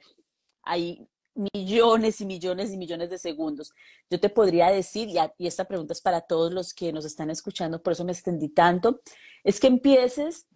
hay 0.63 1.07
millones 1.53 2.21
y 2.21 2.25
millones 2.25 2.73
y 2.73 2.77
millones 2.79 3.11
de 3.11 3.19
segundos. 3.19 3.71
Yo 4.09 4.19
te 4.19 4.29
podría 4.29 4.71
decir, 4.71 5.09
y, 5.09 5.17
y 5.37 5.45
esta 5.45 5.65
pregunta 5.65 5.93
es 5.93 6.01
para 6.01 6.21
todos 6.21 6.51
los 6.51 6.73
que 6.73 6.91
nos 6.91 7.05
están 7.05 7.29
escuchando, 7.29 7.83
por 7.83 7.93
eso 7.93 8.03
me 8.03 8.13
extendí 8.13 8.49
tanto, 8.49 9.01
es 9.43 9.59
que 9.59 9.67
empieces 9.67 10.47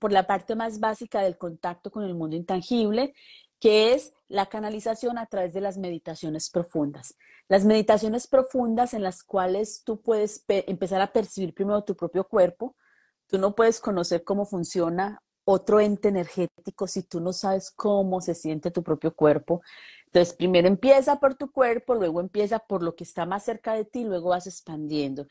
por 0.00 0.10
la 0.10 0.26
parte 0.26 0.56
más 0.56 0.80
básica 0.80 1.22
del 1.22 1.38
contacto 1.38 1.92
con 1.92 2.02
el 2.02 2.16
mundo 2.16 2.34
intangible, 2.34 3.14
que 3.64 3.94
es 3.94 4.12
la 4.28 4.44
canalización 4.50 5.16
a 5.16 5.24
través 5.24 5.54
de 5.54 5.62
las 5.62 5.78
meditaciones 5.78 6.50
profundas. 6.50 7.14
Las 7.48 7.64
meditaciones 7.64 8.26
profundas 8.26 8.92
en 8.92 9.02
las 9.02 9.22
cuales 9.22 9.80
tú 9.84 10.02
puedes 10.02 10.44
empezar 10.48 11.00
a 11.00 11.14
percibir 11.14 11.54
primero 11.54 11.82
tu 11.82 11.96
propio 11.96 12.24
cuerpo. 12.24 12.76
Tú 13.26 13.38
no 13.38 13.54
puedes 13.54 13.80
conocer 13.80 14.22
cómo 14.22 14.44
funciona 14.44 15.22
otro 15.44 15.80
ente 15.80 16.08
energético 16.08 16.86
si 16.86 17.04
tú 17.04 17.20
no 17.20 17.32
sabes 17.32 17.70
cómo 17.70 18.20
se 18.20 18.34
siente 18.34 18.70
tu 18.70 18.82
propio 18.82 19.14
cuerpo. 19.14 19.62
Entonces, 20.08 20.34
primero 20.34 20.68
empieza 20.68 21.18
por 21.18 21.34
tu 21.34 21.50
cuerpo, 21.50 21.94
luego 21.94 22.20
empieza 22.20 22.58
por 22.58 22.82
lo 22.82 22.94
que 22.94 23.04
está 23.04 23.24
más 23.24 23.46
cerca 23.46 23.72
de 23.72 23.86
ti, 23.86 24.04
luego 24.04 24.28
vas 24.28 24.46
expandiendo. 24.46 25.26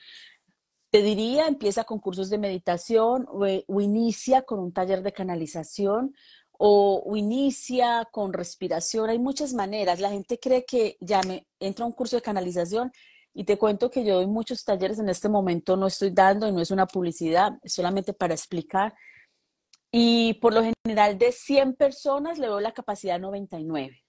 Te 0.90 1.04
diría, 1.04 1.48
empieza 1.48 1.84
con 1.84 2.00
cursos 2.00 2.32
de 2.32 2.40
meditación 2.40 3.28
o, 3.30 3.46
o 3.46 3.82
inicia 3.82 4.42
con 4.42 4.60
un 4.60 4.74
taller 4.74 5.04
de 5.04 5.14
canalización 5.14 6.16
o, 6.58 7.16
inicia 7.16 8.08
con 8.12 8.34
respiración. 8.34 9.10
Hay 9.10 9.20
muchas 9.20 9.54
maneras. 9.54 10.00
La 10.00 10.10
gente 10.10 10.40
cree 10.40 10.66
que 10.66 10.98
ya 11.02 11.22
me 11.24 11.48
entra 11.60 11.86
a 11.86 11.88
un 11.88 11.94
curso 11.94 12.16
de 12.16 12.22
canalización 12.22 12.92
y 13.34 13.44
te 13.46 13.58
cuento 13.58 13.90
que 13.90 14.04
yo 14.04 14.16
doy 14.16 14.28
muchos 14.28 14.64
talleres 14.64 15.00
en 15.00 15.10
este 15.10 15.28
momento, 15.28 15.76
no 15.76 15.88
estoy 15.88 16.12
dando 16.12 16.48
y 16.48 16.52
no 16.52 16.62
es 16.62 16.72
una 16.72 16.86
publicidad, 16.86 17.54
es 17.64 17.74
solamente 17.74 18.14
para 18.14 18.34
explicar. 18.34 18.94
Y 19.92 20.36
por 20.36 20.54
lo 20.54 20.62
general 20.64 21.18
de 21.18 21.32
100 21.32 21.76
personas 21.76 22.38
le 22.38 22.48
doy 22.48 22.62
la 22.62 22.74
capacidad 22.74 23.20
99, 23.20 24.04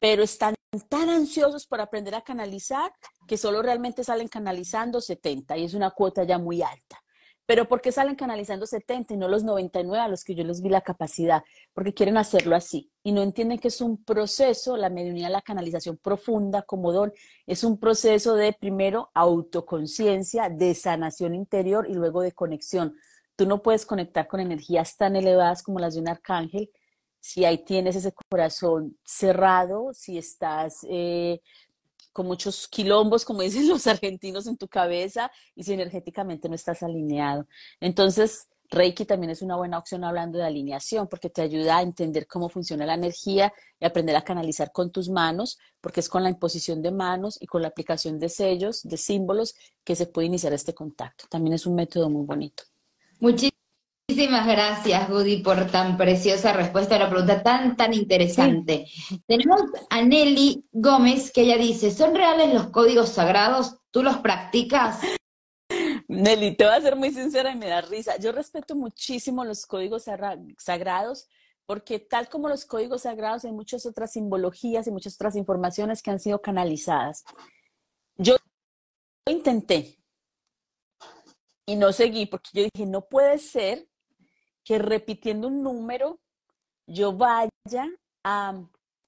pero 0.00 0.22
están 0.22 0.54
tan 0.88 1.08
ansiosos 1.08 1.66
por 1.66 1.80
aprender 1.80 2.14
a 2.14 2.22
canalizar 2.22 2.92
que 3.26 3.38
solo 3.38 3.62
realmente 3.62 4.04
salen 4.04 4.28
canalizando 4.28 5.00
70 5.00 5.56
y 5.56 5.64
es 5.64 5.74
una 5.74 5.90
cuota 5.90 6.24
ya 6.24 6.38
muy 6.38 6.62
alta. 6.62 7.02
Pero 7.48 7.66
¿por 7.66 7.80
qué 7.80 7.92
salen 7.92 8.14
canalizando 8.14 8.66
70 8.66 9.14
y 9.14 9.16
no 9.16 9.26
los 9.26 9.42
99 9.42 9.98
a 9.98 10.08
los 10.08 10.22
que 10.22 10.34
yo 10.34 10.44
les 10.44 10.60
vi 10.60 10.68
la 10.68 10.82
capacidad? 10.82 11.42
Porque 11.72 11.94
quieren 11.94 12.18
hacerlo 12.18 12.54
así 12.54 12.92
y 13.02 13.12
no 13.12 13.22
entienden 13.22 13.58
que 13.58 13.68
es 13.68 13.80
un 13.80 14.04
proceso, 14.04 14.76
la 14.76 14.90
mediunidad, 14.90 15.30
la 15.30 15.40
canalización 15.40 15.96
profunda 15.96 16.60
como 16.60 16.92
don, 16.92 17.10
es 17.46 17.64
un 17.64 17.80
proceso 17.80 18.34
de 18.34 18.52
primero 18.52 19.10
autoconciencia, 19.14 20.50
de 20.50 20.74
sanación 20.74 21.34
interior 21.34 21.86
y 21.88 21.94
luego 21.94 22.20
de 22.20 22.32
conexión. 22.32 22.94
Tú 23.34 23.46
no 23.46 23.62
puedes 23.62 23.86
conectar 23.86 24.28
con 24.28 24.40
energías 24.40 24.98
tan 24.98 25.16
elevadas 25.16 25.62
como 25.62 25.78
las 25.78 25.94
de 25.94 26.02
un 26.02 26.08
arcángel 26.08 26.70
si 27.20 27.44
ahí 27.44 27.64
tienes 27.64 27.96
ese 27.96 28.12
corazón 28.30 28.96
cerrado, 29.04 29.92
si 29.92 30.18
estás 30.18 30.86
eh, 30.88 31.40
con 32.18 32.26
muchos 32.26 32.66
quilombos, 32.66 33.24
como 33.24 33.42
dicen 33.48 33.68
los 33.68 33.86
argentinos, 33.86 34.48
en 34.48 34.56
tu 34.56 34.66
cabeza 34.66 35.30
y 35.54 35.62
si 35.62 35.72
energéticamente 35.72 36.48
no 36.48 36.56
estás 36.56 36.82
alineado. 36.82 37.46
Entonces, 37.78 38.48
Reiki 38.70 39.04
también 39.04 39.30
es 39.30 39.40
una 39.40 39.54
buena 39.54 39.78
opción 39.78 40.02
hablando 40.02 40.36
de 40.36 40.44
alineación 40.44 41.06
porque 41.06 41.30
te 41.30 41.42
ayuda 41.42 41.78
a 41.78 41.82
entender 41.82 42.26
cómo 42.26 42.48
funciona 42.48 42.84
la 42.86 42.94
energía 42.94 43.52
y 43.78 43.84
aprender 43.84 44.16
a 44.16 44.24
canalizar 44.24 44.72
con 44.72 44.90
tus 44.90 45.08
manos, 45.08 45.58
porque 45.80 46.00
es 46.00 46.08
con 46.08 46.24
la 46.24 46.28
imposición 46.28 46.82
de 46.82 46.90
manos 46.90 47.40
y 47.40 47.46
con 47.46 47.62
la 47.62 47.68
aplicación 47.68 48.18
de 48.18 48.28
sellos, 48.28 48.82
de 48.82 48.96
símbolos, 48.96 49.54
que 49.84 49.94
se 49.94 50.06
puede 50.06 50.26
iniciar 50.26 50.52
este 50.52 50.74
contacto. 50.74 51.26
También 51.30 51.54
es 51.54 51.66
un 51.66 51.76
método 51.76 52.10
muy 52.10 52.26
bonito. 52.26 52.64
Muchísimas 53.20 53.57
Muchísimas 54.18 54.48
gracias, 54.48 55.08
Woody, 55.08 55.44
por 55.44 55.70
tan 55.70 55.96
preciosa 55.96 56.52
respuesta 56.52 56.96
a 56.96 56.98
la 56.98 57.08
pregunta 57.08 57.40
tan, 57.40 57.76
tan 57.76 57.94
interesante. 57.94 58.86
Tenemos 59.28 59.60
a 59.90 60.02
Nelly 60.02 60.66
Gómez, 60.72 61.30
que 61.30 61.42
ella 61.42 61.56
dice, 61.56 61.92
¿son 61.92 62.16
reales 62.16 62.52
los 62.52 62.70
códigos 62.70 63.10
sagrados? 63.10 63.76
¿Tú 63.92 64.02
los 64.02 64.16
practicas? 64.16 64.98
Nelly, 66.08 66.56
te 66.56 66.64
voy 66.64 66.74
a 66.74 66.80
ser 66.80 66.96
muy 66.96 67.12
sincera 67.12 67.52
y 67.52 67.56
me 67.56 67.68
da 67.68 67.80
risa. 67.80 68.16
Yo 68.16 68.32
respeto 68.32 68.74
muchísimo 68.74 69.44
los 69.44 69.66
códigos 69.66 70.06
sagrados 70.56 71.28
porque 71.64 72.00
tal 72.00 72.28
como 72.28 72.48
los 72.48 72.66
códigos 72.66 73.02
sagrados 73.02 73.44
hay 73.44 73.52
muchas 73.52 73.86
otras 73.86 74.10
simbologías 74.10 74.88
y 74.88 74.90
muchas 74.90 75.14
otras 75.14 75.36
informaciones 75.36 76.02
que 76.02 76.10
han 76.10 76.18
sido 76.18 76.42
canalizadas. 76.42 77.22
Yo 78.16 78.34
intenté 79.28 79.96
y 81.66 81.76
no 81.76 81.92
seguí 81.92 82.26
porque 82.26 82.50
yo 82.52 82.62
dije, 82.74 82.84
no 82.84 83.02
puede 83.02 83.38
ser 83.38 83.86
que 84.68 84.78
repitiendo 84.78 85.48
un 85.48 85.62
número 85.62 86.20
yo 86.86 87.14
vaya 87.14 87.50
a 88.22 88.62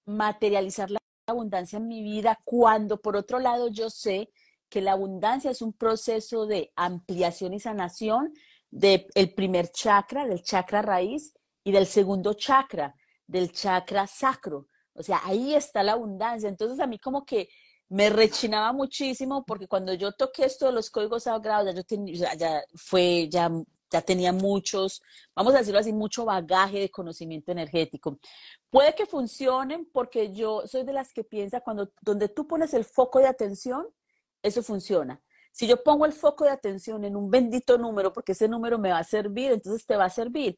materializar 0.06 0.90
la 0.90 0.98
abundancia 1.26 1.76
en 1.76 1.86
mi 1.86 2.02
vida 2.02 2.38
cuando 2.46 2.98
por 3.02 3.14
otro 3.14 3.38
lado 3.38 3.68
yo 3.68 3.90
sé 3.90 4.30
que 4.70 4.80
la 4.80 4.92
abundancia 4.92 5.50
es 5.50 5.60
un 5.60 5.74
proceso 5.74 6.46
de 6.46 6.72
ampliación 6.76 7.52
y 7.52 7.60
sanación 7.60 8.32
del 8.70 9.34
primer 9.36 9.70
chakra, 9.70 10.26
del 10.26 10.42
chakra 10.42 10.80
raíz 10.80 11.34
y 11.62 11.72
del 11.72 11.86
segundo 11.86 12.32
chakra, 12.32 12.94
del 13.26 13.52
chakra 13.52 14.06
sacro. 14.06 14.68
O 14.94 15.02
sea, 15.02 15.20
ahí 15.24 15.54
está 15.54 15.82
la 15.82 15.92
abundancia. 15.92 16.48
Entonces 16.48 16.80
a 16.80 16.86
mí 16.86 16.98
como 16.98 17.26
que 17.26 17.50
me 17.90 18.08
rechinaba 18.08 18.72
muchísimo 18.72 19.44
porque 19.44 19.68
cuando 19.68 19.92
yo 19.92 20.12
toqué 20.12 20.46
esto 20.46 20.66
de 20.66 20.72
los 20.72 20.88
códigos 20.88 21.24
sagrados, 21.24 21.66
ya 21.66 21.74
yo 21.74 21.84
tenía, 21.84 22.34
ya 22.34 22.62
fue, 22.76 23.28
ya 23.28 23.50
ya 23.90 24.02
tenía 24.02 24.32
muchos, 24.32 25.02
vamos 25.34 25.54
a 25.54 25.58
decirlo 25.58 25.80
así, 25.80 25.92
mucho 25.92 26.24
bagaje 26.24 26.80
de 26.80 26.90
conocimiento 26.90 27.52
energético. 27.52 28.18
Puede 28.70 28.94
que 28.94 29.06
funcionen 29.06 29.88
porque 29.92 30.32
yo 30.32 30.66
soy 30.66 30.84
de 30.84 30.92
las 30.92 31.12
que 31.12 31.24
piensa 31.24 31.60
cuando 31.60 31.92
donde 32.00 32.28
tú 32.28 32.46
pones 32.46 32.72
el 32.74 32.84
foco 32.84 33.18
de 33.18 33.26
atención, 33.26 33.86
eso 34.42 34.62
funciona. 34.62 35.20
Si 35.52 35.66
yo 35.66 35.82
pongo 35.82 36.06
el 36.06 36.12
foco 36.12 36.44
de 36.44 36.50
atención 36.50 37.04
en 37.04 37.16
un 37.16 37.28
bendito 37.28 37.76
número, 37.76 38.12
porque 38.12 38.32
ese 38.32 38.46
número 38.46 38.78
me 38.78 38.90
va 38.90 38.98
a 38.98 39.04
servir, 39.04 39.50
entonces 39.50 39.84
te 39.84 39.96
va 39.96 40.04
a 40.04 40.10
servir, 40.10 40.56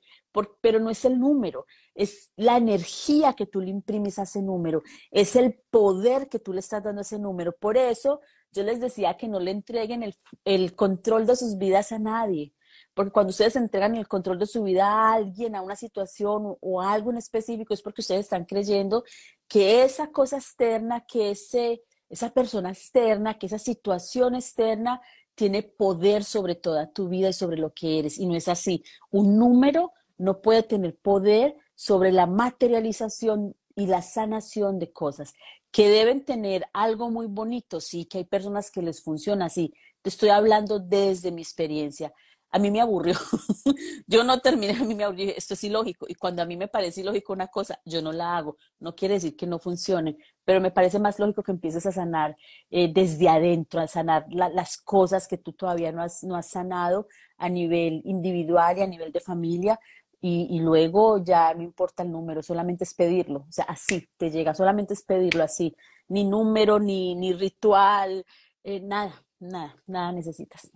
pero 0.61 0.81
no 0.81 0.90
es 0.90 1.05
el 1.07 1.18
número, 1.18 1.64
es 1.95 2.31
la 2.37 2.59
energía 2.59 3.33
que 3.33 3.47
tú 3.47 3.62
le 3.62 3.71
imprimes 3.71 4.18
a 4.18 4.25
ese 4.25 4.42
número, 4.42 4.83
es 5.11 5.35
el 5.35 5.59
poder 5.71 6.29
que 6.29 6.38
tú 6.38 6.53
le 6.53 6.61
estás 6.61 6.83
dando 6.83 7.01
a 7.01 7.03
ese 7.03 7.18
número. 7.18 7.53
Por 7.59 7.79
eso 7.79 8.21
yo 8.51 8.62
les 8.64 8.81
decía 8.81 9.16
que 9.16 9.29
no 9.29 9.40
le 9.40 9.53
entreguen 9.53 10.03
el, 10.03 10.14
el 10.45 10.75
control 10.77 11.27
de 11.27 11.37
sus 11.37 11.57
vidas 11.57 11.90
a 11.92 11.99
nadie 11.99 12.53
porque 12.95 13.13
cuando 13.13 13.31
ustedes 13.31 13.57
entregan 13.57 13.97
el 13.97 14.09
control 14.09 14.39
de 14.39 14.47
su 14.47 14.63
vida 14.63 14.87
a 14.87 15.15
alguien, 15.15 15.55
a 15.55 15.63
una 15.63 15.77
situación 15.77 16.57
o 16.61 16.81
a 16.81 16.93
algo 16.93 17.11
en 17.11 17.17
específico, 17.19 17.73
es 17.73 17.83
porque 17.83 18.03
ustedes 18.03 18.23
están 18.23 18.45
creyendo 18.45 19.05
que 19.49 19.83
esa 19.83 20.09
cosa 20.09 20.37
externa, 20.37 21.05
que 21.07 21.31
ese, 21.31 21.83
esa 22.09 22.31
persona 22.31 22.71
externa, 22.71 23.39
que 23.39 23.47
esa 23.47 23.59
situación 23.59 24.35
externa 24.35 25.01
tiene 25.35 25.63
poder 25.63 26.25
sobre 26.25 26.55
toda 26.55 26.93
tu 26.93 27.09
vida 27.09 27.31
y 27.31 27.33
sobre 27.33 27.57
lo 27.57 27.73
que 27.73 27.99
eres. 27.99 28.19
Y 28.19 28.27
no 28.27 28.35
es 28.35 28.49
así. 28.49 28.85
Un 29.11 29.39
número 29.39 29.93
no 30.19 30.43
puede 30.43 30.63
tener 30.63 30.97
poder 30.97 31.57
sobre 31.75 32.13
la 32.13 32.27
materialización 32.27 33.57
y 33.75 33.87
la 33.87 34.03
sanación 34.03 34.79
de 34.79 34.93
cosas 34.93 35.33
que 35.71 35.89
deben 35.89 36.25
tener 36.25 36.67
algo 36.75 37.11
muy 37.11 37.27
bonito, 37.27 37.81
sí, 37.81 38.05
que 38.05 38.19
hay 38.19 38.25
personas 38.25 38.71
que 38.71 38.83
les 38.83 39.03
funciona 39.03 39.47
así. 39.47 39.73
Te 40.03 40.11
estoy 40.11 40.29
hablando 40.29 40.79
desde 40.79 41.33
mi 41.33 41.41
experiencia 41.41 42.13
a 42.53 42.59
mí 42.59 42.71
me 42.71 42.83
aburrió. 42.83 43.15
yo 44.07 44.23
no 44.25 44.38
terminé, 44.41 44.75
a 44.75 44.85
mí 44.85 44.95
me 44.95 45.05
aburrió, 45.05 45.33
esto 45.35 45.55
es 45.55 45.65
ilógico. 45.65 46.07
Y 46.09 46.15
cuando 46.15 46.43
a 46.43 46.45
mí 46.47 46.57
me 46.57 46.69
parece 46.69 47.01
ilógico 47.01 47.33
una 47.33 47.49
cosa, 47.49 47.81
yo 47.87 48.03
no 48.03 48.12
la 48.12 48.37
hago. 48.37 48.59
No 48.79 48.95
quiere 48.95 49.15
decir 49.15 49.37
que 49.37 49.47
no 49.47 49.59
funcione, 49.59 50.19
pero 50.45 50.61
me 50.61 50.71
parece 50.71 50.99
más 50.99 51.19
lógico 51.19 51.43
que 51.43 51.53
empieces 51.53 51.87
a 51.87 51.93
sanar 51.93 52.37
eh, 52.71 52.93
desde 52.93 53.29
adentro, 53.31 53.81
a 53.81 53.88
sanar 53.88 54.27
las 54.29 54.77
cosas 54.77 55.27
que 55.27 55.38
tú 55.38 55.55
todavía 55.55 55.93
no 55.93 56.03
has, 56.03 56.23
no 56.23 56.37
has 56.37 56.51
sanado 56.51 57.09
a 57.38 57.49
nivel 57.49 58.03
individual 58.05 58.77
y 58.79 58.83
a 58.83 58.87
nivel 58.87 59.12
de 59.12 59.21
familia. 59.21 59.81
Y, 60.25 60.61
luego 60.61 61.19
ya 61.25 61.53
no 61.53 61.62
importa 61.65 62.05
el 62.05 62.12
número, 62.12 62.45
solamente 62.45 62.85
es 62.85 62.95
pedirlo. 62.95 63.41
O 63.49 63.51
sea, 63.51 63.65
así 63.65 64.09
te 64.17 64.31
llega, 64.31 64.55
solamente 64.55 64.95
es 64.95 65.03
pedirlo 65.03 65.43
así. 65.43 65.75
Ni 66.07 66.23
número, 66.23 66.79
ni, 66.79 67.17
ni 67.17 67.33
ritual, 67.33 68.25
eh, 68.62 68.81
nada, 68.81 69.25
nada, 69.41 69.75
nada 69.87 70.12
necesitas. 70.12 70.71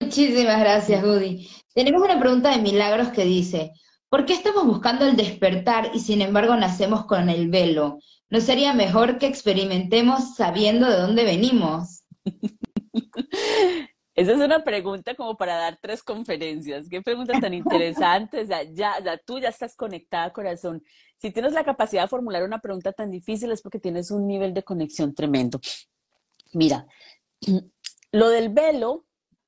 Muchísimas 0.00 0.58
gracias, 0.58 1.04
Woody. 1.04 1.48
Tenemos 1.72 2.02
una 2.02 2.18
pregunta 2.18 2.50
de 2.50 2.60
Milagros 2.62 3.10
que 3.10 3.24
dice, 3.24 3.72
¿por 4.08 4.26
qué 4.26 4.32
estamos 4.32 4.66
buscando 4.66 5.06
el 5.06 5.16
despertar 5.16 5.90
y 5.94 6.00
sin 6.00 6.20
embargo 6.20 6.56
nacemos 6.56 7.06
con 7.06 7.28
el 7.28 7.48
velo? 7.48 8.00
¿No 8.28 8.40
sería 8.40 8.72
mejor 8.74 9.18
que 9.18 9.26
experimentemos 9.26 10.34
sabiendo 10.34 10.90
de 10.90 10.96
dónde 10.96 11.22
venimos? 11.22 12.02
Esa 14.16 14.32
es 14.32 14.38
una 14.38 14.64
pregunta 14.64 15.14
como 15.14 15.36
para 15.36 15.56
dar 15.56 15.78
tres 15.80 16.02
conferencias. 16.02 16.88
Qué 16.88 17.00
pregunta 17.00 17.38
tan 17.40 17.54
interesante. 17.54 18.42
O 18.42 18.46
sea, 18.46 18.64
ya, 18.64 18.94
ya 19.04 19.16
tú 19.18 19.38
ya 19.38 19.48
estás 19.48 19.76
conectada, 19.76 20.32
corazón. 20.32 20.82
Si 21.16 21.30
tienes 21.30 21.52
la 21.52 21.64
capacidad 21.64 22.02
de 22.02 22.08
formular 22.08 22.42
una 22.42 22.60
pregunta 22.60 22.92
tan 22.92 23.10
difícil 23.10 23.52
es 23.52 23.62
porque 23.62 23.78
tienes 23.78 24.10
un 24.10 24.26
nivel 24.26 24.54
de 24.54 24.64
conexión 24.64 25.14
tremendo. 25.14 25.60
Mira, 26.52 26.86
lo 28.12 28.28
del 28.28 28.48
velo 28.50 29.03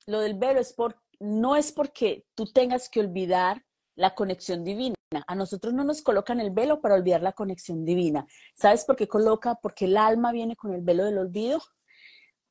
lo 0.06 0.20
del 0.20 0.34
velo 0.34 0.60
es 0.60 0.72
por, 0.72 1.02
no 1.18 1.56
es 1.56 1.72
porque 1.72 2.26
tú 2.34 2.46
tengas 2.46 2.88
que 2.88 3.00
olvidar 3.00 3.64
la 3.94 4.14
conexión 4.14 4.64
divina. 4.64 4.94
A 5.26 5.34
nosotros 5.34 5.72
no 5.72 5.84
nos 5.84 6.02
colocan 6.02 6.40
el 6.40 6.50
velo 6.50 6.80
para 6.80 6.94
olvidar 6.94 7.22
la 7.22 7.32
conexión 7.32 7.84
divina. 7.84 8.26
¿Sabes 8.54 8.84
por 8.84 8.96
qué 8.96 9.08
coloca? 9.08 9.56
Porque 9.56 9.86
el 9.86 9.96
alma 9.96 10.32
viene 10.32 10.56
con 10.56 10.72
el 10.72 10.82
velo 10.82 11.04
del 11.04 11.18
olvido 11.18 11.62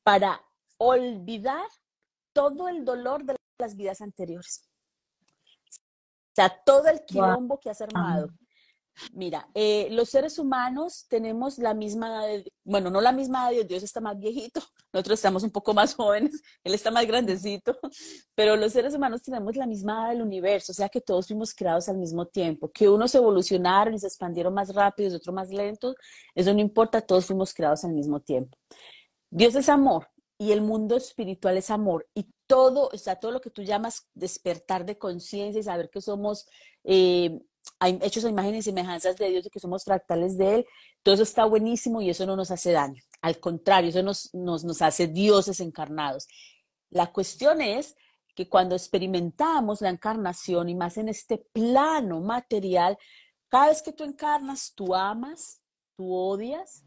para 0.02 0.40
olvidar 0.78 1.66
todo 2.32 2.68
el 2.68 2.84
dolor 2.84 3.24
de 3.24 3.36
las 3.58 3.76
vidas 3.76 4.00
anteriores. 4.00 4.68
O 5.70 6.34
sea, 6.36 6.62
todo 6.64 6.88
el 6.88 7.04
quilombo 7.04 7.58
que 7.58 7.70
has 7.70 7.80
armado. 7.80 8.28
Mira, 9.12 9.48
eh, 9.54 9.88
los 9.90 10.08
seres 10.08 10.38
humanos 10.38 11.06
tenemos 11.08 11.58
la 11.58 11.74
misma 11.74 12.26
edad, 12.26 12.44
bueno, 12.64 12.90
no 12.90 13.00
la 13.00 13.12
misma 13.12 13.50
edad, 13.50 13.64
Dios 13.66 13.82
está 13.82 14.00
más 14.00 14.18
viejito, 14.18 14.60
nosotros 14.96 15.18
estamos 15.18 15.42
un 15.42 15.50
poco 15.50 15.74
más 15.74 15.94
jóvenes, 15.96 16.42
él 16.64 16.74
está 16.74 16.90
más 16.90 17.06
grandecito, 17.06 17.78
pero 18.34 18.56
los 18.56 18.72
seres 18.72 18.94
humanos 18.94 19.22
tenemos 19.22 19.56
la 19.56 19.66
misma 19.66 19.92
edad 19.92 20.10
del 20.10 20.22
universo, 20.22 20.72
o 20.72 20.74
sea 20.74 20.88
que 20.88 21.00
todos 21.00 21.26
fuimos 21.26 21.54
creados 21.54 21.88
al 21.88 21.98
mismo 21.98 22.26
tiempo, 22.26 22.70
que 22.70 22.88
unos 22.88 23.14
evolucionaron 23.14 23.94
y 23.94 23.98
se 23.98 24.06
expandieron 24.06 24.54
más 24.54 24.74
rápido 24.74 25.10
y 25.10 25.14
otros 25.14 25.34
más 25.34 25.50
lentos, 25.50 25.94
eso 26.34 26.52
no 26.52 26.60
importa, 26.60 27.00
todos 27.00 27.26
fuimos 27.26 27.52
creados 27.52 27.84
al 27.84 27.92
mismo 27.92 28.20
tiempo. 28.20 28.56
Dios 29.30 29.54
es 29.54 29.68
amor 29.68 30.08
y 30.38 30.52
el 30.52 30.62
mundo 30.62 30.96
espiritual 30.96 31.56
es 31.56 31.70
amor 31.70 32.06
y 32.14 32.28
todo, 32.46 32.88
o 32.92 32.98
sea, 32.98 33.16
todo 33.16 33.32
lo 33.32 33.40
que 33.40 33.50
tú 33.50 33.62
llamas 33.62 34.08
despertar 34.14 34.84
de 34.86 34.98
conciencia 34.98 35.60
y 35.60 35.64
saber 35.64 35.90
que 35.90 36.00
somos 36.00 36.46
eh, 36.84 37.38
hechos 38.00 38.24
a 38.24 38.28
imágenes 38.28 38.60
y 38.60 38.70
semejanzas 38.70 39.16
de 39.16 39.28
Dios 39.28 39.46
y 39.46 39.50
que 39.50 39.60
somos 39.60 39.84
fractales 39.84 40.38
de 40.38 40.56
Él, 40.56 40.66
todo 41.02 41.14
eso 41.14 41.24
está 41.24 41.44
buenísimo 41.44 42.00
y 42.00 42.10
eso 42.10 42.26
no 42.26 42.36
nos 42.36 42.50
hace 42.50 42.72
daño. 42.72 43.02
Al 43.22 43.38
contrario, 43.40 43.90
eso 43.90 44.02
nos, 44.02 44.32
nos, 44.34 44.64
nos 44.64 44.82
hace 44.82 45.06
dioses 45.06 45.60
encarnados. 45.60 46.26
La 46.90 47.12
cuestión 47.12 47.60
es 47.60 47.96
que 48.34 48.48
cuando 48.48 48.74
experimentamos 48.74 49.80
la 49.80 49.88
encarnación 49.88 50.68
y 50.68 50.74
más 50.74 50.98
en 50.98 51.08
este 51.08 51.38
plano 51.52 52.20
material, 52.20 52.98
cada 53.48 53.68
vez 53.68 53.82
que 53.82 53.92
tú 53.92 54.04
encarnas, 54.04 54.72
tú 54.74 54.94
amas, 54.94 55.62
tú 55.96 56.14
odias, 56.14 56.84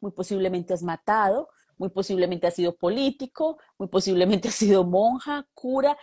muy 0.00 0.12
posiblemente 0.12 0.72
has 0.72 0.82
matado, 0.82 1.48
muy 1.76 1.90
posiblemente 1.90 2.46
has 2.46 2.54
sido 2.54 2.76
político, 2.76 3.58
muy 3.78 3.88
posiblemente 3.88 4.48
has 4.48 4.54
sido 4.54 4.84
monja, 4.84 5.46
cura, 5.54 5.96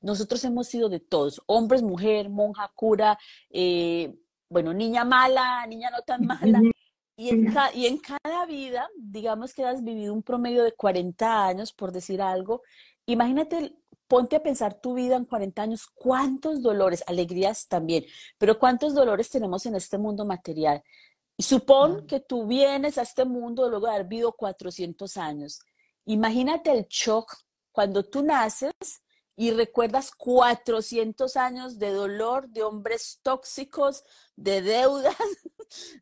nosotros 0.00 0.42
hemos 0.44 0.66
sido 0.68 0.88
de 0.88 1.00
todos, 1.00 1.42
hombres, 1.46 1.82
mujer, 1.82 2.30
monja, 2.30 2.70
cura, 2.74 3.18
eh, 3.50 4.14
bueno, 4.48 4.72
niña 4.72 5.04
mala, 5.04 5.66
niña 5.66 5.90
no 5.90 6.02
tan 6.02 6.26
mala. 6.26 6.60
Y 7.20 7.28
en, 7.28 7.54
y 7.74 7.84
en 7.84 7.98
cada 7.98 8.46
vida, 8.46 8.88
digamos 8.96 9.52
que 9.52 9.62
has 9.62 9.84
vivido 9.84 10.14
un 10.14 10.22
promedio 10.22 10.64
de 10.64 10.72
40 10.72 11.48
años, 11.48 11.70
por 11.70 11.92
decir 11.92 12.22
algo, 12.22 12.62
imagínate, 13.04 13.76
ponte 14.08 14.36
a 14.36 14.42
pensar 14.42 14.80
tu 14.80 14.94
vida 14.94 15.16
en 15.16 15.26
40 15.26 15.60
años, 15.60 15.86
cuántos 15.94 16.62
dolores, 16.62 17.04
alegrías 17.06 17.68
también, 17.68 18.06
pero 18.38 18.58
cuántos 18.58 18.94
dolores 18.94 19.28
tenemos 19.28 19.66
en 19.66 19.74
este 19.74 19.98
mundo 19.98 20.24
material. 20.24 20.82
Y 21.36 21.42
supón 21.42 22.06
que 22.06 22.20
tú 22.20 22.46
vienes 22.46 22.96
a 22.96 23.02
este 23.02 23.26
mundo 23.26 23.68
luego 23.68 23.88
de 23.88 23.92
haber 23.96 24.06
vivido 24.06 24.32
400 24.32 25.18
años. 25.18 25.60
Imagínate 26.06 26.72
el 26.72 26.86
shock 26.88 27.36
cuando 27.70 28.02
tú 28.02 28.22
naces 28.22 28.72
y 29.36 29.50
recuerdas 29.50 30.10
400 30.16 31.36
años 31.36 31.78
de 31.78 31.90
dolor, 31.90 32.48
de 32.48 32.62
hombres 32.62 33.20
tóxicos, 33.22 34.04
de 34.36 34.62
deudas, 34.62 35.16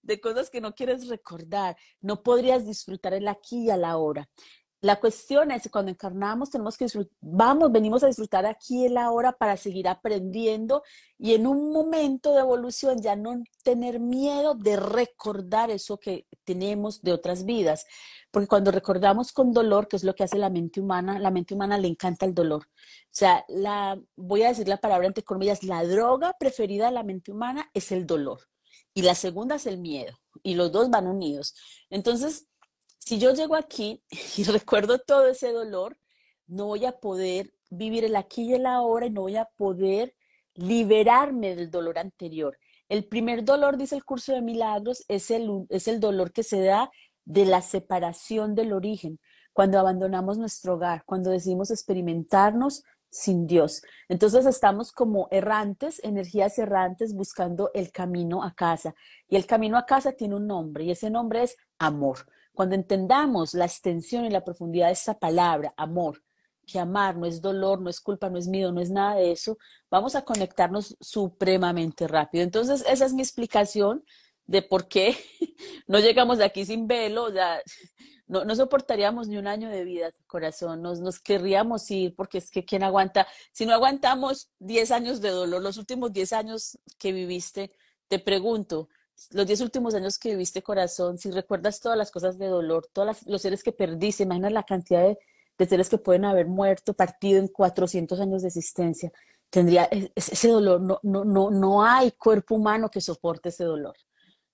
de 0.03 0.21
cosas 0.21 0.51
que 0.51 0.61
no 0.61 0.75
quieres 0.75 1.09
recordar. 1.09 1.77
No 2.01 2.23
podrías 2.23 2.67
disfrutar 2.67 3.15
el 3.15 3.29
aquí 3.29 3.65
y 3.65 3.71
a 3.71 3.77
la 3.77 3.97
hora. 3.97 4.29
La 4.81 5.01
cuestión 5.01 5.51
es 5.51 5.69
cuando 5.73 5.91
encarnamos 5.91 6.51
tenemos 6.51 6.77
que 6.77 6.85
disfrutar, 6.85 7.13
vamos, 7.21 7.73
venimos 7.73 8.05
a 8.05 8.07
disfrutar 8.07 8.47
aquí 8.47 8.85
y 8.87 8.89
la 8.89 9.11
hora 9.11 9.33
para 9.33 9.57
seguir 9.57 9.89
aprendiendo 9.89 10.85
y 11.19 11.35
en 11.35 11.49
un 11.49 11.73
momento 11.73 12.33
de 12.33 12.41
evolución 12.41 13.03
ya 13.03 13.17
no 13.17 13.43
tener 13.65 13.99
miedo 13.99 14.55
de 14.55 14.77
recordar 14.77 15.73
eso 15.73 15.99
que 15.99 16.27
tenemos 16.45 17.03
de 17.03 17.13
otras 17.13 17.45
vidas. 17.45 17.87
Porque 18.31 18.47
cuando 18.47 18.71
recordamos 18.71 19.33
con 19.33 19.53
dolor, 19.53 19.89
que 19.89 19.97
es 19.97 20.05
lo 20.05 20.15
que 20.15 20.23
hace 20.23 20.39
la 20.39 20.51
mente 20.51 20.81
humana, 20.81 21.19
la 21.19 21.33
mente 21.33 21.55
humana 21.55 21.77
le 21.77 21.89
encanta 21.89 22.25
el 22.25 22.35
dolor. 22.35 22.63
O 22.63 23.11
sea, 23.11 23.45
la, 23.49 24.01
voy 24.15 24.45
a 24.45 24.49
decir 24.49 24.69
la 24.69 24.77
palabra 24.77 25.09
entre 25.09 25.25
comillas, 25.25 25.65
la 25.65 25.83
droga 25.85 26.37
preferida 26.39 26.87
de 26.87 26.93
la 26.93 27.03
mente 27.03 27.33
humana 27.33 27.69
es 27.75 27.91
el 27.91 28.07
dolor. 28.07 28.43
Y 28.99 29.03
la 29.03 29.15
segunda 29.15 29.55
es 29.55 29.67
el 29.67 29.79
miedo. 29.79 30.19
Y 30.43 30.57
los 30.57 30.73
dos 30.73 30.91
van 30.91 31.07
unidos. 31.07 31.55
Entonces, 31.89 32.49
si 32.99 33.21
yo 33.21 33.33
llego 33.33 33.55
aquí 33.55 34.03
y 34.37 34.43
recuerdo 34.43 34.99
todo 34.99 35.29
ese 35.29 35.53
dolor, 35.53 35.97
no 36.49 36.67
voy 36.67 36.85
a 36.85 36.99
poder 36.99 37.55
vivir 37.71 38.05
el 38.05 38.17
aquí 38.17 38.43
y 38.43 38.55
el 38.55 38.67
ahora 38.67 39.07
y 39.07 39.11
no 39.11 39.21
voy 39.21 39.37
a 39.37 39.45
poder 39.57 40.17
liberarme 40.55 41.55
del 41.55 41.71
dolor 41.71 41.97
anterior. 41.97 42.59
El 42.89 43.05
primer 43.05 43.45
dolor, 43.45 43.77
dice 43.77 43.95
el 43.95 44.05
curso 44.05 44.33
de 44.33 44.43
milagros, 44.43 45.05
es 45.07 45.31
el, 45.31 45.49
es 45.69 45.87
el 45.87 46.01
dolor 46.01 46.33
que 46.33 46.43
se 46.43 46.61
da 46.61 46.91
de 47.25 47.45
la 47.45 47.63
separación 47.63 48.57
del 48.57 48.73
origen, 48.73 49.21
cuando 49.53 49.79
abandonamos 49.79 50.39
nuestro 50.39 50.75
hogar, 50.75 51.05
cuando 51.05 51.31
decidimos 51.31 51.71
experimentarnos 51.71 52.83
sin 53.11 53.47
Dios. 53.47 53.83
Entonces 54.09 54.47
estamos 54.47 54.93
como 54.93 55.29
errantes, 55.31 56.01
energías 56.05 56.59
errantes, 56.59 57.15
buscando 57.15 57.71
el 57.75 57.91
camino 57.93 58.45
a 58.45 58.55
casa. 58.55 58.95
Y 59.29 59.37
el 59.37 59.47
camino 59.47 59.79
a 59.79 59.87
casa 59.87 60.13
tiene 60.13 60.37
un 60.37 60.47
nombre 60.47 60.85
y 60.85 60.91
ese 60.91 61.11
nombre 61.11 61.43
es 61.43 61.57
amor. 61.79 62.27
Cuando 62.53 62.75
entendamos 62.75 63.55
la 63.55 63.67
extensión 63.67 64.25
y 64.25 64.31
la 64.31 64.45
profundidad 64.45 64.89
de 64.89 64.95
esta 64.95 65.19
palabra, 65.19 65.73
amor, 65.77 66.23
que 66.67 66.79
amar 66.79 67.17
no 67.17 67.25
es 67.25 67.41
dolor, 67.41 67.81
no 67.81 67.89
es 67.89 68.01
culpa, 68.01 68.29
no 68.29 68.39
es 68.39 68.47
miedo, 68.47 68.73
no 68.73 68.81
es 68.81 68.91
nada 68.91 69.17
de 69.17 69.33
eso, 69.33 69.59
vamos 69.91 70.15
a 70.15 70.23
conectarnos 70.23 70.97
supremamente 71.01 72.07
rápido. 72.07 72.45
Entonces, 72.45 72.85
esa 72.87 73.07
es 73.07 73.15
mi 73.15 73.23
explicación 73.23 74.05
de 74.47 74.63
por 74.63 74.87
qué 74.89 75.17
no 75.87 75.99
llegamos 75.99 76.39
de 76.39 76.45
aquí 76.45 76.65
sin 76.65 76.87
velo, 76.87 77.33
ya 77.33 77.61
no, 78.29 78.45
no 78.45 78.55
soportaríamos 78.55 79.29
ni 79.29 79.39
un 79.39 79.47
año 79.47 79.69
de 79.69 79.85
vida, 79.85 80.13
corazón, 80.27 80.83
nos, 80.83 81.01
nos 81.01 81.19
querríamos 81.19 81.91
ir, 81.91 82.15
porque 82.15 82.39
es 82.39 82.51
que 82.51 82.65
quién 82.65 82.83
aguanta, 82.83 83.27
si 83.53 83.67
no 83.67 83.75
aguantamos 83.75 84.51
10 84.61 84.91
años 84.93 85.21
de 85.21 85.31
dolor, 85.31 85.63
los 85.63 85.79
últimos 85.79 86.13
10 86.13 86.33
años 86.35 86.79
que 86.99 87.13
viviste, 87.13 87.73
te 88.09 88.19
pregunto, 88.19 88.89
los 89.31 89.47
diez 89.47 89.61
últimos 89.61 89.95
años 89.95 90.19
que 90.19 90.31
viviste 90.31 90.63
corazón, 90.63 91.19
si 91.19 91.31
recuerdas 91.31 91.81
todas 91.81 91.99
las 91.99 92.11
cosas 92.11 92.39
de 92.39 92.47
dolor, 92.47 92.89
todos 92.93 93.27
los 93.27 93.43
seres 93.43 93.63
que 93.63 93.73
perdiste, 93.73 94.23
imagina 94.23 94.49
la 94.51 94.63
cantidad 94.63 95.03
de, 95.03 95.67
seres 95.67 95.89
que 95.89 95.99
pueden 95.99 96.25
haber 96.25 96.47
muerto, 96.47 96.95
partido 96.95 97.41
en 97.41 97.49
400 97.49 98.21
años 98.21 98.43
de 98.43 98.49
existencia, 98.49 99.11
tendría 99.51 99.89
e, 99.91 100.13
ese 100.15 100.49
dolor, 100.49 100.81
no, 100.81 101.01
no, 101.03 101.25
no, 101.25 101.51
no 101.51 101.85
hay 101.85 102.13
cuerpo 102.13 102.55
humano 102.55 102.91
que 102.91 103.01
soporte 103.01 103.49
ese 103.49 103.65
dolor 103.65 103.97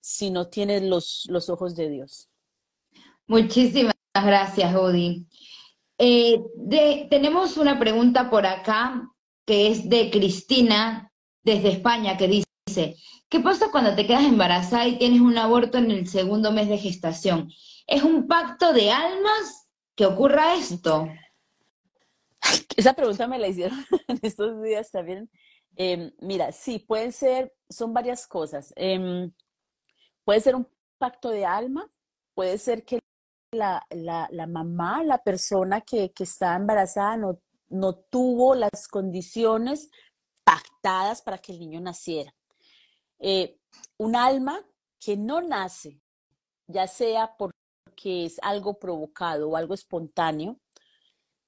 si 0.01 0.31
no 0.31 0.49
tiene 0.49 0.83
los, 0.83 1.25
los 1.31 1.49
ojos 1.49 1.75
de 1.75 1.89
Dios. 1.89 2.29
Muchísimas 3.27 3.95
gracias, 4.15 4.75
Odi. 4.75 5.27
Eh, 5.99 6.43
tenemos 7.11 7.57
una 7.57 7.79
pregunta 7.79 8.31
por 8.31 8.47
acá 8.47 9.11
que 9.47 9.69
es 9.69 9.89
de 9.89 10.11
Cristina 10.11 11.11
desde 11.43 11.69
España 11.69 12.17
que 12.17 12.29
dice, 12.29 12.97
¿Qué 13.35 13.41
pasa 13.41 13.73
cuando 13.73 13.97
te 13.97 14.07
quedas 14.07 14.23
embarazada 14.23 14.87
y 14.87 14.97
tienes 14.97 15.21
un 15.21 15.37
aborto 15.37 15.79
en 15.79 15.91
el 15.91 16.07
segundo 16.07 16.53
mes 16.53 16.69
de 16.69 16.79
gestación? 16.79 17.51
¿Es 17.85 18.05
un 18.05 18.29
pacto 18.29 18.73
de 18.73 18.93
almas 18.93 19.69
que 19.97 20.07
ocurra 20.07 20.55
esto? 20.55 21.09
Esa 22.77 22.93
pregunta 22.93 23.27
me 23.27 23.41
la 23.41 23.49
hicieron 23.49 23.85
estos 24.23 24.63
días 24.63 24.89
también. 24.93 25.29
Em, 25.75 26.13
mira, 26.21 26.53
sí, 26.53 26.79
pueden 26.79 27.13
ser, 27.13 27.53
son 27.69 27.93
varias 27.93 28.29
cosas. 28.29 28.73
Em, 28.77 29.33
puede 30.25 30.39
ser 30.39 30.55
un 30.55 30.69
pacto 30.99 31.31
de 31.31 31.45
alma, 31.45 31.91
puede 32.35 32.57
ser 32.57 32.85
que 32.85 33.01
la, 33.55 34.47
mamá, 34.49 35.03
la 35.03 35.19
persona 35.19 35.81
que, 35.81 36.13
que 36.13 36.25
está 36.25 36.57
embarazada 36.57 37.17
no, 37.17 37.41
no 37.69 37.95
tuvo 37.95 38.55
las 38.55 38.89
condiciones 38.89 39.91
pactadas 40.45 41.23
para 41.23 41.39
que 41.39 41.53
el 41.53 41.59
niño 41.59 41.81
naciera. 41.81 42.35
Eh, 43.19 43.59
un 43.99 44.17
alma 44.17 44.61
que 45.01 45.17
no 45.17 45.41
nace, 45.41 46.01
ya 46.67 46.87
sea 46.87 47.35
porque 47.37 48.27
es 48.27 48.39
algo 48.43 48.79
provocado 48.79 49.51
o 49.51 49.57
algo 49.57 49.75
espontáneo, 49.75 50.59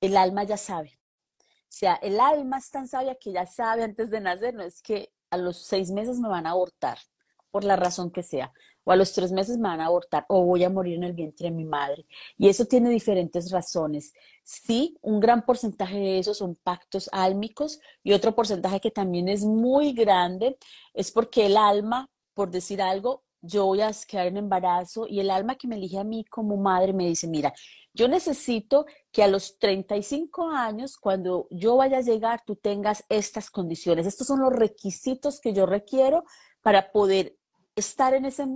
el 0.01 0.17
alma 0.17 0.45
ya 0.45 0.57
sabe. 0.57 0.99
O 1.39 1.79
sea, 1.79 1.95
el 1.97 2.21
alma 2.21 2.59
es 2.59 2.71
tan 2.71 2.89
sabia 2.89 3.17
que 3.17 3.33
ya 3.33 3.47
sabe 3.47 3.85
antes 3.85 4.11
de 4.11 4.21
nacer, 4.21 4.55
no 4.55 4.63
es 4.63 4.81
que 4.81 5.13
a 5.31 5.37
los 5.37 5.67
seis 5.67 5.91
meses 5.91 6.19
me 6.19 6.29
van 6.29 6.47
a 6.47 6.51
abortar, 6.51 6.99
por 7.51 7.65
la 7.65 7.77
razón 7.77 8.11
que 8.11 8.23
sea, 8.23 8.53
o 8.87 8.93
a 8.93 8.97
los 8.97 9.13
tres 9.13 9.33
meses 9.33 9.59
me 9.59 9.69
van 9.69 9.81
a 9.81 9.87
abortar, 9.87 10.25
o 10.29 10.45
voy 10.45 10.63
a 10.63 10.71
morir 10.71 10.95
en 10.95 11.03
el 11.03 11.13
vientre 11.13 11.49
de 11.49 11.55
mi 11.55 11.65
madre. 11.65 12.07
Y 12.39 12.49
eso 12.49 12.67
tiene 12.67 12.89
diferentes 12.89 13.51
razones. 13.51 14.15
Sí, 14.45 14.97
un 15.03 15.19
gran 15.19 15.45
porcentaje 15.45 15.99
de 15.99 16.19
eso 16.21 16.35
son 16.35 16.55
pactos 16.55 17.11
álmicos 17.13 17.81
y 18.05 18.13
otro 18.13 18.37
porcentaje 18.37 18.81
que 18.81 18.93
también 18.93 19.29
es 19.29 19.45
muy 19.45 19.93
grande 19.93 20.57
es 20.95 21.11
porque 21.11 21.47
el 21.47 21.57
alma, 21.57 22.09
por 22.33 22.53
decir 22.53 22.81
algo, 22.81 23.25
yo 23.41 23.67
voy 23.67 23.81
a 23.81 23.91
quedar 24.07 24.29
en 24.29 24.37
embarazo 24.37 25.07
y 25.09 25.19
el 25.19 25.31
alma 25.31 25.57
que 25.57 25.67
me 25.67 25.77
elige 25.77 25.99
a 25.99 26.05
mí 26.05 26.25
como 26.25 26.57
madre 26.57 26.93
me 26.93 27.09
dice, 27.09 27.27
mira, 27.27 27.53
yo 27.93 28.07
necesito 28.07 28.87
que 29.11 29.25
a 29.25 29.29
los 29.29 29.59
35 29.59 30.51
años, 30.51 30.97
cuando 30.97 31.49
yo 31.51 31.77
vaya 31.77 31.99
a 31.99 32.03
llegar, 32.03 32.43
tú 32.47 32.55
tengas 32.55 33.05
estas 33.09 33.51
condiciones. 33.51 34.07
Estos 34.07 34.29
son 34.29 34.41
los 34.41 34.53
requisitos 34.53 35.41
que 35.41 35.53
yo 35.53 35.67
requiero 35.67 36.23
para 36.63 36.93
poder 36.93 37.37
estar 37.75 38.15
en 38.15 38.27
ese 38.27 38.47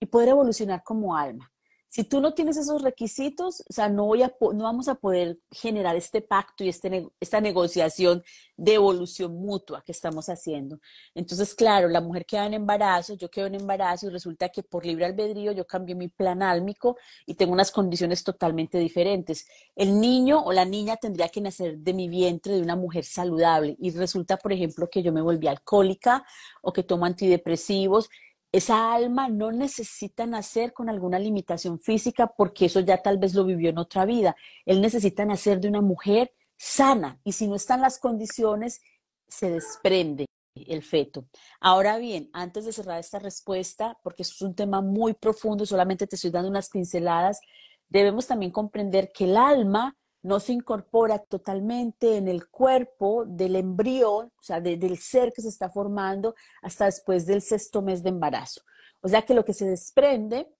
y 0.00 0.06
poder 0.06 0.30
evolucionar 0.30 0.82
como 0.82 1.16
alma. 1.16 1.50
Si 1.90 2.04
tú 2.04 2.20
no 2.20 2.34
tienes 2.34 2.58
esos 2.58 2.82
requisitos, 2.82 3.62
o 3.68 3.72
sea, 3.72 3.88
no, 3.88 4.04
voy 4.04 4.22
a, 4.22 4.34
no 4.40 4.64
vamos 4.64 4.88
a 4.88 4.96
poder 4.96 5.38
generar 5.50 5.96
este 5.96 6.20
pacto 6.20 6.62
y 6.62 6.68
este, 6.68 7.08
esta 7.18 7.40
negociación 7.40 8.22
de 8.58 8.74
evolución 8.74 9.34
mutua 9.34 9.82
que 9.82 9.92
estamos 9.92 10.28
haciendo. 10.28 10.80
Entonces, 11.14 11.54
claro, 11.54 11.88
la 11.88 12.02
mujer 12.02 12.26
queda 12.26 12.44
en 12.44 12.52
embarazo, 12.52 13.14
yo 13.14 13.30
quedo 13.30 13.46
en 13.46 13.54
embarazo 13.54 14.06
y 14.06 14.10
resulta 14.10 14.50
que 14.50 14.62
por 14.62 14.84
libre 14.84 15.06
albedrío 15.06 15.52
yo 15.52 15.66
cambio 15.66 15.96
mi 15.96 16.08
plan 16.08 16.42
álmico 16.42 16.98
y 17.24 17.34
tengo 17.34 17.54
unas 17.54 17.70
condiciones 17.70 18.22
totalmente 18.22 18.78
diferentes. 18.78 19.46
El 19.74 19.98
niño 19.98 20.42
o 20.44 20.52
la 20.52 20.66
niña 20.66 20.96
tendría 20.96 21.30
que 21.30 21.40
nacer 21.40 21.78
de 21.78 21.94
mi 21.94 22.08
vientre 22.08 22.52
de 22.52 22.62
una 22.62 22.76
mujer 22.76 23.04
saludable 23.06 23.76
y 23.80 23.92
resulta, 23.92 24.36
por 24.36 24.52
ejemplo, 24.52 24.90
que 24.90 25.02
yo 25.02 25.10
me 25.10 25.22
volví 25.22 25.46
alcohólica 25.46 26.22
o 26.60 26.70
que 26.70 26.82
tomo 26.82 27.06
antidepresivos 27.06 28.10
esa 28.52 28.94
alma 28.94 29.28
no 29.28 29.52
necesita 29.52 30.26
nacer 30.26 30.72
con 30.72 30.88
alguna 30.88 31.18
limitación 31.18 31.78
física 31.78 32.28
porque 32.28 32.66
eso 32.66 32.80
ya 32.80 33.02
tal 33.02 33.18
vez 33.18 33.34
lo 33.34 33.44
vivió 33.44 33.70
en 33.70 33.78
otra 33.78 34.04
vida. 34.06 34.36
Él 34.64 34.80
necesita 34.80 35.24
nacer 35.24 35.60
de 35.60 35.68
una 35.68 35.82
mujer 35.82 36.32
sana 36.56 37.20
y 37.24 37.32
si 37.32 37.46
no 37.46 37.56
están 37.56 37.80
las 37.80 37.98
condiciones, 37.98 38.80
se 39.26 39.50
desprende 39.50 40.26
el 40.54 40.82
feto. 40.82 41.26
Ahora 41.60 41.98
bien, 41.98 42.30
antes 42.32 42.64
de 42.64 42.72
cerrar 42.72 42.98
esta 42.98 43.18
respuesta, 43.18 43.98
porque 44.02 44.22
es 44.22 44.40
un 44.42 44.54
tema 44.54 44.80
muy 44.80 45.14
profundo, 45.14 45.66
solamente 45.66 46.06
te 46.06 46.16
estoy 46.16 46.30
dando 46.30 46.48
unas 46.48 46.70
pinceladas, 46.70 47.40
debemos 47.88 48.26
también 48.26 48.50
comprender 48.50 49.10
que 49.12 49.24
el 49.24 49.36
alma 49.36 49.96
no 50.22 50.40
se 50.40 50.52
incorpora 50.52 51.18
totalmente 51.18 52.16
en 52.16 52.28
el 52.28 52.48
cuerpo 52.48 53.24
del 53.26 53.56
embrión, 53.56 54.26
o 54.26 54.42
sea, 54.42 54.60
del 54.60 54.98
ser 54.98 55.32
que 55.32 55.42
se 55.42 55.48
está 55.48 55.70
formando 55.70 56.34
hasta 56.62 56.86
después 56.86 57.26
del 57.26 57.42
sexto 57.42 57.82
mes 57.82 58.02
de 58.02 58.10
embarazo. 58.10 58.62
O 59.00 59.08
sea 59.08 59.22
que 59.22 59.34
lo 59.34 59.44
que 59.44 59.54
se 59.54 59.66
desprende 59.66 60.52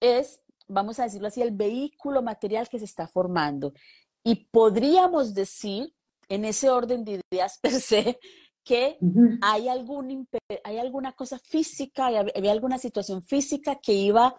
es, 0.00 0.40
vamos 0.68 0.98
a 0.98 1.04
decirlo 1.04 1.28
así, 1.28 1.42
el 1.42 1.52
vehículo 1.52 2.22
material 2.22 2.68
que 2.68 2.78
se 2.78 2.86
está 2.86 3.06
formando. 3.06 3.74
Y 4.22 4.46
podríamos 4.46 5.34
decir, 5.34 5.94
en 6.28 6.46
ese 6.46 6.70
orden 6.70 7.04
de 7.04 7.20
ideas 7.30 7.58
per 7.62 7.72
se, 7.72 8.18
que 8.64 8.98
hay, 9.42 9.68
algún, 9.68 10.26
hay 10.64 10.78
alguna 10.78 11.12
cosa 11.12 11.38
física, 11.38 12.06
había 12.06 12.50
alguna 12.50 12.78
situación 12.78 13.20
física 13.20 13.76
que 13.76 13.92
iba 13.92 14.34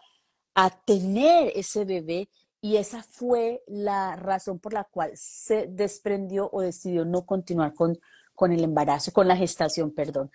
a 0.56 0.69
tener 0.84 1.51
ese 1.56 1.86
bebé 1.86 2.30
y 2.65 2.78
esa 2.78 3.04
fue 3.04 3.62
la 3.67 4.15
razón 4.15 4.58
por 4.58 4.73
la 4.73 4.86
cual 4.86 5.12
se 5.13 5.67
desprendió 5.67 6.49
o 6.51 6.62
decidió 6.62 7.06
no 7.06 7.23
continuar 7.23 7.75
con, 7.75 7.95
con 8.34 8.51
el 8.51 8.63
embarazo, 8.63 9.13
con 9.13 9.28
la 9.28 9.38
gestación, 9.38 9.91
perdón. 9.91 10.32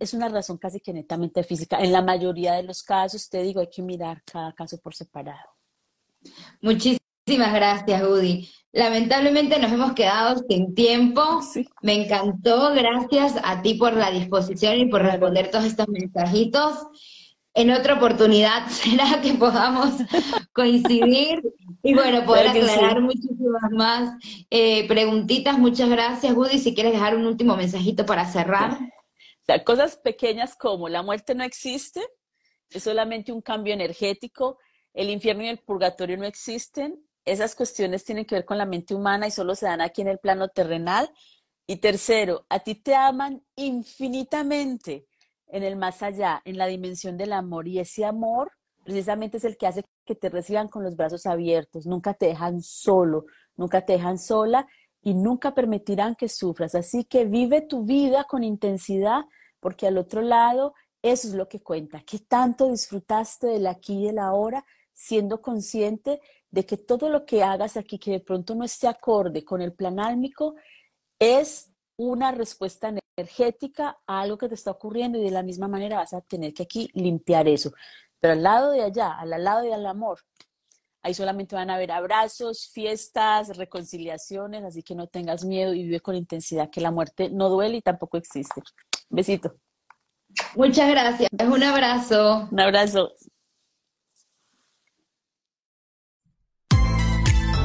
es 0.00 0.12
una 0.12 0.28
razón 0.28 0.58
casi 0.58 0.80
que 0.80 0.92
netamente 0.92 1.44
física. 1.44 1.78
En 1.78 1.92
la 1.92 2.02
mayoría 2.02 2.54
de 2.54 2.64
los 2.64 2.82
casos, 2.82 3.30
te 3.30 3.44
digo, 3.44 3.60
hay 3.60 3.70
que 3.70 3.80
mirar 3.80 4.24
cada 4.24 4.52
caso 4.54 4.76
por 4.78 4.96
separado. 4.96 5.48
Muchísimas 6.62 6.98
gracias, 7.54 8.02
Udi. 8.02 8.50
Lamentablemente 8.72 9.60
nos 9.60 9.70
hemos 9.70 9.92
quedado 9.92 10.42
sin 10.48 10.74
tiempo. 10.74 11.22
Me 11.80 12.06
encantó. 12.06 12.74
Gracias 12.74 13.34
a 13.44 13.62
ti 13.62 13.74
por 13.74 13.92
la 13.92 14.10
disposición 14.10 14.78
y 14.78 14.86
por 14.86 15.02
responder 15.02 15.52
todos 15.52 15.66
estos 15.66 15.86
mensajitos 15.86 16.88
en 17.56 17.70
otra 17.70 17.94
oportunidad 17.94 18.66
será 18.70 19.20
que 19.20 19.34
podamos 19.34 19.94
coincidir 20.56 21.42
y 21.82 21.94
bueno, 21.94 22.24
poder 22.24 22.48
aclarar 22.48 23.02
muchísimas 23.02 23.70
más 23.72 24.18
eh, 24.48 24.88
preguntitas. 24.88 25.58
Muchas 25.58 25.90
gracias, 25.90 26.34
Woody. 26.34 26.58
Si 26.58 26.74
quieres 26.74 26.94
dejar 26.94 27.14
un 27.14 27.26
último 27.26 27.56
mensajito 27.56 28.06
para 28.06 28.24
cerrar. 28.24 28.72
O 28.72 29.44
sea, 29.44 29.62
cosas 29.62 29.96
pequeñas 29.96 30.56
como 30.56 30.88
la 30.88 31.02
muerte 31.02 31.34
no 31.34 31.44
existe, 31.44 32.00
es 32.70 32.82
solamente 32.82 33.32
un 33.32 33.42
cambio 33.42 33.74
energético, 33.74 34.58
el 34.94 35.10
infierno 35.10 35.44
y 35.44 35.48
el 35.48 35.58
purgatorio 35.58 36.16
no 36.16 36.24
existen, 36.24 37.06
esas 37.26 37.54
cuestiones 37.54 38.04
tienen 38.04 38.24
que 38.24 38.36
ver 38.36 38.46
con 38.46 38.56
la 38.56 38.64
mente 38.64 38.94
humana 38.94 39.26
y 39.26 39.30
solo 39.30 39.54
se 39.54 39.66
dan 39.66 39.82
aquí 39.82 40.00
en 40.00 40.08
el 40.08 40.18
plano 40.18 40.48
terrenal. 40.48 41.10
Y 41.66 41.76
tercero, 41.76 42.46
a 42.48 42.60
ti 42.60 42.76
te 42.76 42.94
aman 42.94 43.44
infinitamente 43.56 45.06
en 45.48 45.64
el 45.64 45.76
más 45.76 46.02
allá, 46.02 46.40
en 46.44 46.56
la 46.56 46.66
dimensión 46.66 47.18
del 47.18 47.34
amor. 47.34 47.68
Y 47.68 47.78
ese 47.78 48.04
amor 48.04 48.52
precisamente 48.86 49.38
es 49.38 49.44
el 49.44 49.56
que 49.56 49.66
hace 49.66 49.84
que 50.04 50.14
te 50.14 50.30
reciban 50.30 50.68
con 50.68 50.84
los 50.84 50.96
brazos 50.96 51.26
abiertos. 51.26 51.86
Nunca 51.86 52.14
te 52.14 52.26
dejan 52.26 52.62
solo, 52.62 53.26
nunca 53.56 53.84
te 53.84 53.94
dejan 53.94 54.18
sola 54.18 54.66
y 55.02 55.14
nunca 55.14 55.54
permitirán 55.54 56.14
que 56.14 56.28
sufras. 56.28 56.76
Así 56.76 57.04
que 57.04 57.24
vive 57.24 57.62
tu 57.62 57.84
vida 57.84 58.24
con 58.24 58.44
intensidad 58.44 59.24
porque 59.58 59.88
al 59.88 59.98
otro 59.98 60.22
lado 60.22 60.74
eso 61.02 61.28
es 61.28 61.34
lo 61.34 61.48
que 61.48 61.60
cuenta. 61.60 62.02
¿Qué 62.06 62.20
tanto 62.20 62.70
disfrutaste 62.70 63.48
del 63.48 63.66
aquí 63.66 64.04
y 64.04 64.06
del 64.06 64.20
ahora 64.20 64.64
siendo 64.94 65.42
consciente 65.42 66.20
de 66.50 66.64
que 66.64 66.76
todo 66.76 67.10
lo 67.10 67.26
que 67.26 67.42
hagas 67.42 67.76
aquí 67.76 67.98
que 67.98 68.12
de 68.12 68.20
pronto 68.20 68.54
no 68.54 68.64
esté 68.64 68.86
acorde 68.86 69.44
con 69.44 69.60
el 69.60 69.72
plan 69.72 69.98
álmico 69.98 70.54
es 71.18 71.72
una 71.96 72.30
respuesta 72.30 72.94
energética 73.16 73.98
a 74.06 74.20
algo 74.20 74.38
que 74.38 74.48
te 74.48 74.54
está 74.54 74.70
ocurriendo 74.70 75.18
y 75.18 75.24
de 75.24 75.30
la 75.30 75.42
misma 75.42 75.66
manera 75.66 75.96
vas 75.96 76.12
a 76.12 76.20
tener 76.20 76.54
que 76.54 76.62
aquí 76.62 76.88
limpiar 76.94 77.48
eso. 77.48 77.72
Pero 78.26 78.34
al 78.34 78.42
lado 78.42 78.72
de 78.72 78.82
allá, 78.82 79.12
al 79.12 79.44
lado 79.44 79.62
del 79.62 79.86
amor, 79.86 80.18
ahí 81.00 81.14
solamente 81.14 81.54
van 81.54 81.70
a 81.70 81.76
haber 81.76 81.92
abrazos, 81.92 82.68
fiestas, 82.72 83.56
reconciliaciones, 83.56 84.64
así 84.64 84.82
que 84.82 84.96
no 84.96 85.06
tengas 85.06 85.44
miedo 85.44 85.72
y 85.72 85.84
vive 85.84 86.00
con 86.00 86.16
intensidad 86.16 86.68
que 86.68 86.80
la 86.80 86.90
muerte 86.90 87.30
no 87.30 87.48
duele 87.48 87.76
y 87.76 87.82
tampoco 87.82 88.16
existe. 88.16 88.62
Besito. 89.08 89.54
Muchas 90.56 90.90
gracias. 90.90 91.30
Un 91.38 91.62
abrazo. 91.62 92.48
Un 92.50 92.58
abrazo. 92.58 93.12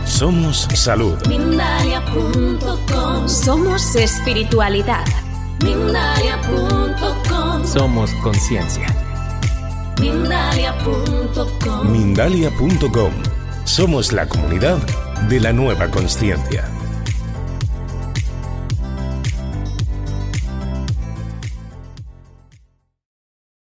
Somos 0.05 0.67
salud. 0.75 1.17
Somos 3.25 3.95
espiritualidad. 3.95 5.05
Somos 7.65 8.13
conciencia. 8.21 9.10
Mindalia.com. 10.01 11.91
Mindalia.com. 11.91 13.11
Somos 13.65 14.11
la 14.11 14.27
comunidad 14.27 14.79
de 15.29 15.39
la 15.39 15.53
nueva 15.53 15.91
conciencia. 15.91 16.80